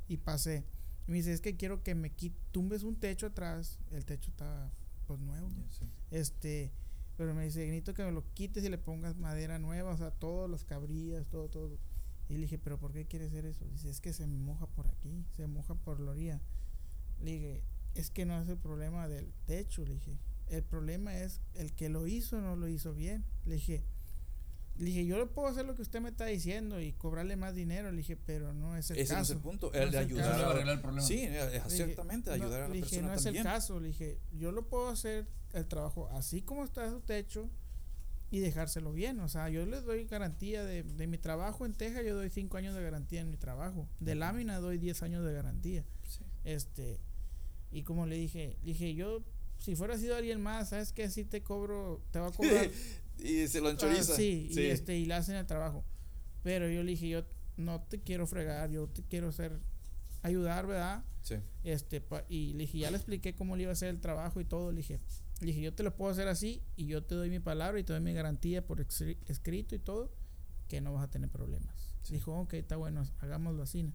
[0.08, 0.66] Y pasé.
[1.06, 2.10] Y me dice, es que quiero que me
[2.52, 3.78] tumbes un techo atrás.
[3.90, 4.72] El techo está,
[5.06, 5.50] pues, nuevo.
[5.70, 5.84] Sí.
[6.10, 6.72] Este,
[7.16, 10.10] pero me dice, necesito que me lo quites y le pongas madera nueva, o sea,
[10.10, 11.78] todas las cabrillas, todo, todo.
[12.28, 13.64] Y le dije, pero ¿por qué quieres hacer eso?
[13.66, 16.40] Dice, es que se moja por aquí, se moja por la orilla.
[17.20, 17.62] Le dije,
[17.94, 20.18] es que no es el problema del techo, le dije.
[20.48, 23.24] El problema es el que lo hizo no lo hizo bien.
[23.44, 23.84] Le dije,
[24.76, 27.54] le dije, yo le puedo hacer lo que usted me está diciendo y cobrarle más
[27.54, 29.32] dinero, le dije, pero no es el Ese no es caso.
[29.34, 30.46] el punto, No el es de ayudar caso.
[30.46, 31.06] A arreglar el problema.
[31.06, 33.46] Sí, eh, Le dije, exactamente, no, ayudar a la le dije, persona no es también.
[33.46, 37.48] el caso, le dije, yo lo puedo hacer el trabajo así como está su techo
[38.30, 42.02] y dejárselo bien, o sea, yo les doy garantía de, de mi trabajo en Texas,
[42.04, 45.32] yo doy 5 años de garantía en mi trabajo, de lámina doy 10 años de
[45.32, 46.24] garantía, Sí.
[46.42, 46.98] este,
[47.70, 49.22] y como le dije, le dije, yo,
[49.58, 51.08] si fuera sido alguien más, ¿sabes qué?
[51.10, 52.68] Si te cobro, te va a cobrar
[53.18, 54.16] y se lo Ah, enchoriza.
[54.16, 54.60] sí, sí.
[54.60, 55.84] y este y le hacen el trabajo.
[56.42, 57.24] Pero yo le dije, yo
[57.56, 59.58] no te quiero fregar, yo te quiero hacer
[60.22, 61.04] ayudar, ¿verdad?
[61.22, 61.36] Sí.
[61.62, 64.40] Este pa- y le dije, ya le expliqué cómo le iba a hacer el trabajo
[64.40, 64.98] y todo, le dije,
[65.40, 67.84] le dije, yo te lo puedo hacer así y yo te doy mi palabra y
[67.84, 70.12] te doy mi garantía por escri- escrito y todo
[70.68, 71.94] que no vas a tener problemas.
[72.02, 72.14] Sí.
[72.14, 73.90] Dijo, ok, está bueno, hagámoslo así.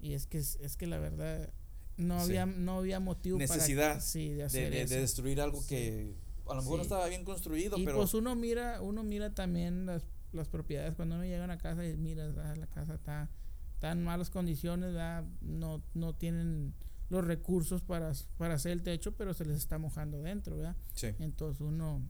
[0.00, 1.50] Y es que es, que la verdad
[1.96, 2.24] no Sí.
[2.36, 4.94] había no había motivo Necesidad para sí, de de, hacer de- eso.
[4.94, 6.14] de destruir algo que
[6.50, 9.86] a lo mejor no estaba bien construido, Y pero pues uno mira, uno mira también
[9.86, 13.28] las, las propiedades cuando uno llega a una casa y mira, ah, la casa está,
[13.74, 15.24] está en malas condiciones, ¿verdad?
[15.40, 16.74] no no tienen
[17.10, 20.76] los recursos para, para hacer el techo, pero se les está mojando dentro, ¿verdad?
[20.94, 21.08] sí.
[21.18, 22.02] Entonces uno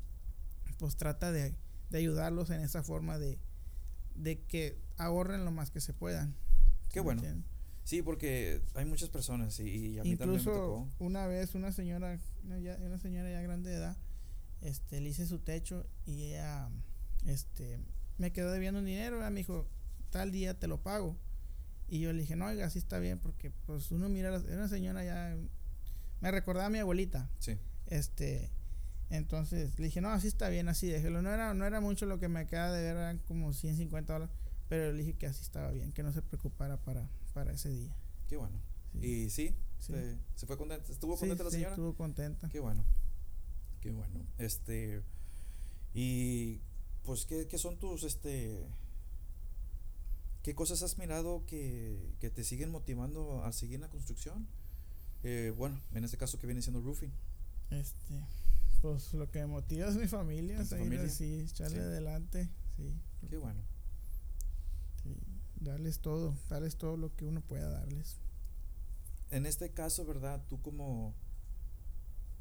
[0.78, 1.54] pues trata de,
[1.90, 3.38] de ayudarlos en esa forma de,
[4.14, 6.34] de que ahorren lo más que se puedan.
[6.88, 7.22] Qué ¿sí me bueno.
[7.84, 9.62] Sí, porque hay muchas personas y,
[9.94, 10.88] y a mí también me Incluso tocó.
[10.98, 13.96] una vez una señora, una, ya- una señora ya grande de edad,
[14.60, 16.68] este, le hice su techo y ella,
[17.26, 17.78] este,
[18.18, 19.30] me quedó debiendo un dinero, ¿verdad?
[19.30, 19.68] me dijo,
[20.10, 21.16] tal día te lo pago.
[21.88, 24.68] Y yo le dije, no, oiga, así está bien, porque pues uno mira, era una
[24.68, 25.36] señora ya,
[26.20, 27.56] me recordaba a mi abuelita, Sí.
[27.86, 28.50] este,
[29.10, 31.22] entonces le dije, no, así está bien, así déjelo.
[31.22, 34.34] No era, no era mucho lo que me queda de ver, eran como 150 dólares,
[34.68, 37.96] pero le dije que así estaba bien, que no se preocupara para, para ese día.
[38.28, 38.60] Qué bueno.
[38.92, 39.06] Sí.
[39.06, 39.92] Y sí, Sí.
[39.94, 40.90] Se, se fue contenta.
[40.92, 41.70] ¿Estuvo Sí, contenta la sí, señora?
[41.70, 42.48] estuvo contenta.
[42.48, 42.84] Qué bueno.
[43.80, 44.26] Qué bueno.
[44.38, 45.02] Este.
[45.94, 46.60] Y.
[47.04, 48.02] Pues, ¿qué, qué son tus.
[48.04, 48.66] Este.
[50.42, 54.46] ¿Qué cosas has mirado que, que te siguen motivando a seguir en la construcción?
[55.24, 57.12] Eh, bueno, en este caso que viene siendo roofing.
[57.70, 58.14] Este,
[58.80, 61.06] pues lo que me motiva es mi familia, ¿Es tu seguir familia?
[61.12, 61.82] así, echarle Sí.
[61.82, 62.94] adelante, sí,
[63.28, 63.60] Qué bueno.
[65.02, 65.14] sí,
[65.60, 68.16] darles todo, darles todo lo que uno pueda darles.
[69.30, 70.42] En este caso, ¿verdad?
[70.48, 71.14] Tú como...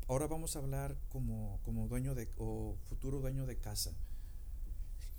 [0.08, 2.30] Ahora vamos a hablar como, como dueño de...
[2.38, 3.91] o futuro dueño de casa.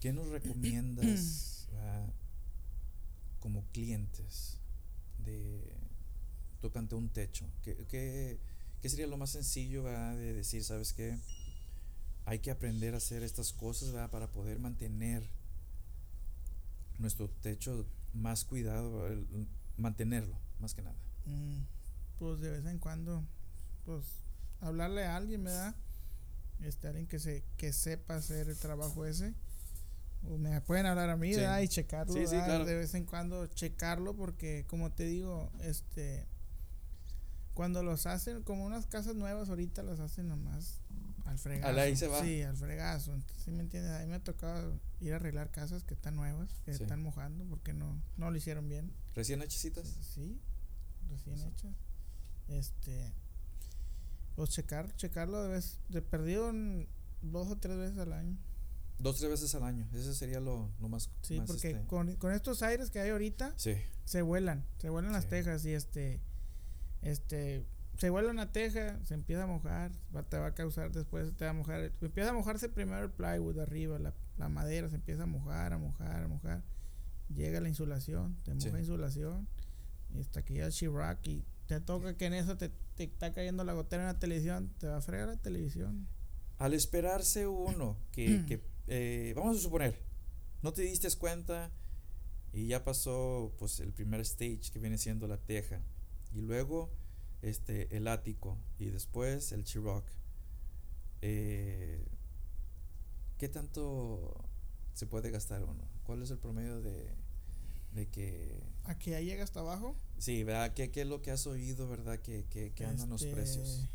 [0.01, 2.07] ¿Qué nos recomiendas ah,
[3.41, 4.55] como clientes?
[5.25, 5.61] de
[6.63, 7.45] tocante un techo?
[7.63, 8.39] ¿Qué, qué,
[8.81, 10.17] qué sería lo más sencillo ¿verdad?
[10.17, 11.19] de decir, sabes qué?
[12.25, 14.11] Hay que aprender a hacer estas cosas ¿verdad?
[14.11, 15.23] para poder mantener
[16.99, 17.85] nuestro techo
[18.15, 19.27] más cuidado, el-
[19.77, 20.97] mantenerlo, más que nada.
[21.27, 21.61] Mm,
[22.19, 23.23] pues de vez en cuando,
[23.85, 24.05] pues
[24.61, 25.75] hablarle a alguien, ¿verdad?
[26.63, 29.35] Este, alguien que se que sepa hacer el trabajo ese.
[30.29, 31.41] O me pueden hablar a mí, Sí.
[31.41, 31.61] ¿verdad?
[31.61, 32.47] Y checarlo, Sí, sí, ¿verdad?
[32.47, 32.65] claro.
[32.65, 36.27] De vez en cuando checarlo porque como te digo, este
[37.55, 40.81] cuando los hacen como unas casas nuevas ahorita las hacen nomás
[41.25, 41.79] al fregazo.
[41.81, 42.23] ahí se va.
[42.23, 43.13] Sí, al fregazo.
[43.15, 43.93] Entonces, ¿sí me entiendes?
[43.93, 46.83] A mí me ha tocado ir a arreglar casas que están nuevas, que Sí.
[46.83, 48.93] están mojando porque no no lo hicieron bien.
[49.15, 49.89] ¿Recién hechecitas?
[50.01, 50.41] Sí,
[51.11, 51.75] recién hechas.
[52.49, 53.13] Este,
[54.39, 56.53] pues checar, checarlo de vez, de perdido
[57.23, 58.39] dos o tres veces al año.
[59.01, 59.89] Dos, tres veces al año.
[59.93, 61.11] Ese sería lo, lo más.
[61.23, 63.75] Sí, más, porque este, con, con estos aires que hay ahorita, Sí,
[64.05, 66.21] se vuelan, se vuelan las tejas y este,
[67.03, 67.67] este,
[67.97, 71.45] se vuela una teja, se empieza a mojar, va, te va a causar después, te
[71.45, 75.25] va a mojar, empieza a mojarse primero el plywood arriba, la, la madera se empieza
[75.25, 76.63] a mojar, a mojar, a mojar,
[77.29, 78.71] llega la insulación, te moja Sí.
[78.73, 79.49] la insulación,
[80.15, 80.73] y hasta que ya el
[81.25, 84.73] y te toca que en eso te, te está cayendo la gotera en la televisión,
[84.79, 86.09] te va a fregar la televisión.
[86.57, 90.03] Al esperarse uno que, que eh, vamos a suponer,
[90.63, 91.71] no te diste cuenta
[92.55, 95.83] y ya pasó pues el primer stage que viene siendo la teja
[96.35, 96.91] y luego
[97.43, 100.11] este el ático y después el chiroc.
[101.21, 102.03] Eh,
[103.37, 104.49] ¿Qué tanto
[104.95, 105.87] se puede gastar uno?
[106.05, 107.15] ¿Cuál es el promedio de,
[107.93, 109.97] de que A que ya llega hasta abajo.
[110.19, 110.73] sí, verdad?
[110.75, 112.19] ¿Qué, qué es lo que has oído, verdad?
[112.21, 113.87] Que, que, que andan los este, precios.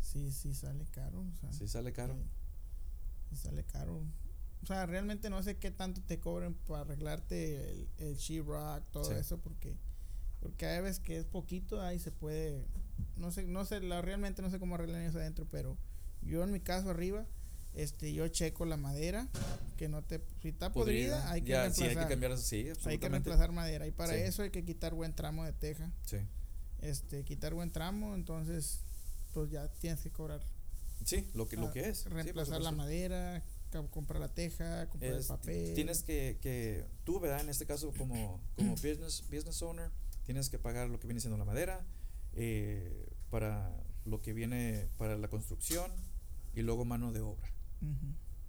[0.00, 1.20] Sí, sí sale caro.
[1.20, 2.14] O sea, ¿Sí sale caro?
[2.16, 2.24] Sí,
[3.30, 4.02] sí sale caro.
[4.62, 9.04] O sea, realmente no sé qué tanto te cobren para arreglarte el, el sheetrock, todo
[9.04, 9.14] Sí.
[9.14, 9.76] eso, porque
[10.40, 12.66] porque hay veces que es poquito, ahí se puede,
[13.16, 15.76] no sé, no sé, la, realmente no sé cómo arreglan eso adentro, pero
[16.22, 17.26] yo en mi caso arriba,
[17.74, 19.28] este, yo checo la madera,
[19.76, 22.68] que no te, si está podrida, hay que ya, sí, reemplazar, hay que cambiar, sí,
[22.86, 24.20] hay que reemplazar madera, y para Sí.
[24.20, 26.18] eso hay que quitar buen tramo de teja, Sí.
[26.80, 28.80] este, quitar buen tramo, entonces,
[29.32, 30.40] pues ya tienes que cobrar
[31.04, 31.98] Sí, lo que, lo Ah, que es.
[32.00, 33.42] sí, reemplazar la madera,
[33.90, 35.74] comprar la teja, comprar Es- el papel.
[35.74, 37.40] Tienes que, que, tú, ¿verdad?
[37.40, 39.90] En este caso, como, como business, business owner,
[40.26, 41.86] tienes que pagar lo que viene siendo la madera,
[42.34, 43.72] eh, para
[44.04, 45.90] lo que viene para la construcción
[46.54, 47.48] y luego mano de obra.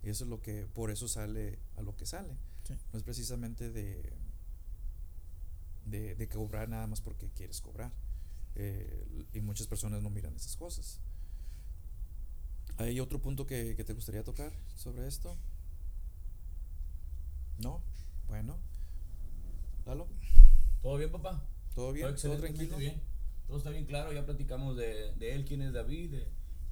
[0.04, 2.36] Y eso es lo que, por eso sale a lo que sale.
[2.64, 2.74] Sí.
[2.92, 4.14] No es precisamente de,
[5.86, 7.92] de, de cobrar nada más porque quieres cobrar.
[8.56, 11.00] Eh, y muchas personas no miran esas cosas.
[12.78, 15.38] ¿Hay otro punto que, que te gustaría tocar sobre esto?
[17.60, 17.82] ¿No?
[18.28, 18.58] Bueno.
[19.86, 20.08] Lalo,
[20.82, 21.44] ¿Todo bien, papá?
[21.76, 22.16] ¿todo bien?
[22.16, 22.78] ¿Todo tranquilo?
[22.78, 23.02] bien.
[23.48, 24.12] Todo está bien claro.
[24.14, 26.28] Ya platicamos de, de él, quién es David, de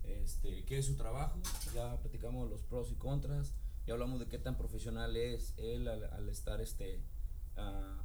[0.10, 1.40] este, qué es su trabajo.
[1.74, 3.54] Ya platicamos los pros y contras.
[3.86, 7.02] Ya hablamos de qué tan profesional es él al, al estar este,
[7.58, 8.04] ah,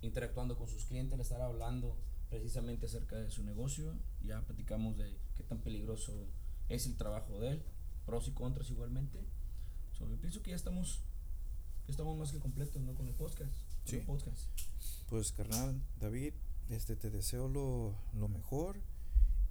[0.00, 1.96] interactuando con sus clientes, al estar hablando
[2.28, 3.94] precisamente acerca de su negocio.
[4.22, 6.12] Ya platicamos de qué tan peligroso
[6.68, 7.62] es el trabajo de él,
[8.06, 9.20] pros y contras igualmente.
[9.98, 11.00] So, yo pienso que ya estamos,
[11.86, 12.94] ya estamos más que completos ¿no?
[12.94, 13.52] con el podcast.
[13.52, 13.96] con Sí.
[13.96, 14.48] el podcast.
[15.08, 16.32] Pues carnal, David,
[16.70, 18.80] este te deseo lo, lo mejor.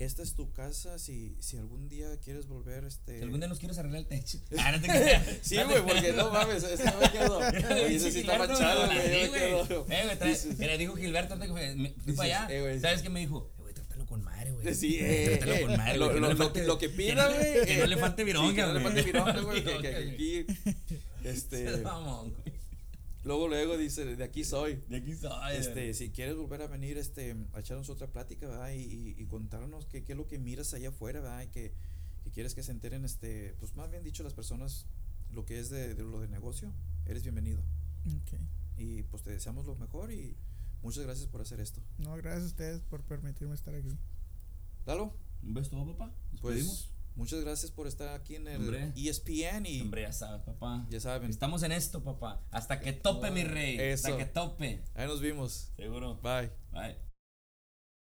[0.02, 3.18] Esta es tu casa, si, si algún día quieres volver, este...
[3.18, 4.40] Si algún día nos quieres arreglar el techo.
[4.58, 5.24] Ah, no te creas.
[5.44, 7.38] Sí, güey, porque no mames, este me quedó.
[7.74, 8.98] Oye, ese sí está manchado, güey.
[9.00, 12.48] Eh, güey, mira, dijo Gilberto, ahorita que fui para allá.
[12.50, 12.80] eh.
[12.80, 13.52] ¿Sabes qué me dijo?
[13.58, 14.74] Eh, güey, trátalo con madre, güey.
[14.74, 17.66] Sí, eh, Trátalo eh, con madre, lo, que le pida, no- güey.
[17.66, 19.64] que no le falte vironga, que no le falte vironga, güey.
[19.64, 20.46] que, aquí,
[21.24, 21.84] este.
[23.24, 24.84] Luego, luego dice, de aquí soy.
[24.88, 25.56] De aquí soy.
[25.56, 28.72] Este, si quieres volver a venir, este, a echarnos otra plática, ¿verdad?
[28.72, 31.44] Y, y, y contarnos qué, qué es lo que miras allá afuera, ¿verdad?
[31.44, 31.74] Y que,
[32.24, 34.88] que quieres que se enteren, este, pues más bien dicho, las personas,
[35.32, 36.74] lo que es de, de lo de negocio,
[37.06, 37.62] eres bienvenido.
[38.08, 38.40] Ok.
[38.78, 40.36] Y pues te deseamos lo mejor y
[40.82, 41.82] muchas gracias por hacer esto.
[41.98, 43.98] No, gracias a ustedes por permitirme estar aquí.
[44.86, 45.14] Lalo,
[45.44, 46.14] ¿Un beso papá?
[46.32, 46.90] ¿Nos pues pedimos?
[47.16, 48.94] Muchas gracias por estar aquí en el Hombre.
[48.96, 50.86] ESPN y Hombre, ya sabes, papá.
[50.90, 52.44] ya saben, Estamos en esto, papá.
[52.52, 53.78] Hasta que tope, mi rey.
[53.80, 54.08] Eso.
[54.08, 54.84] Hasta que tope.
[54.96, 55.72] ahí nos vimos.
[55.76, 56.20] Seguro.
[56.22, 56.52] Bye.
[56.72, 57.11] Bye.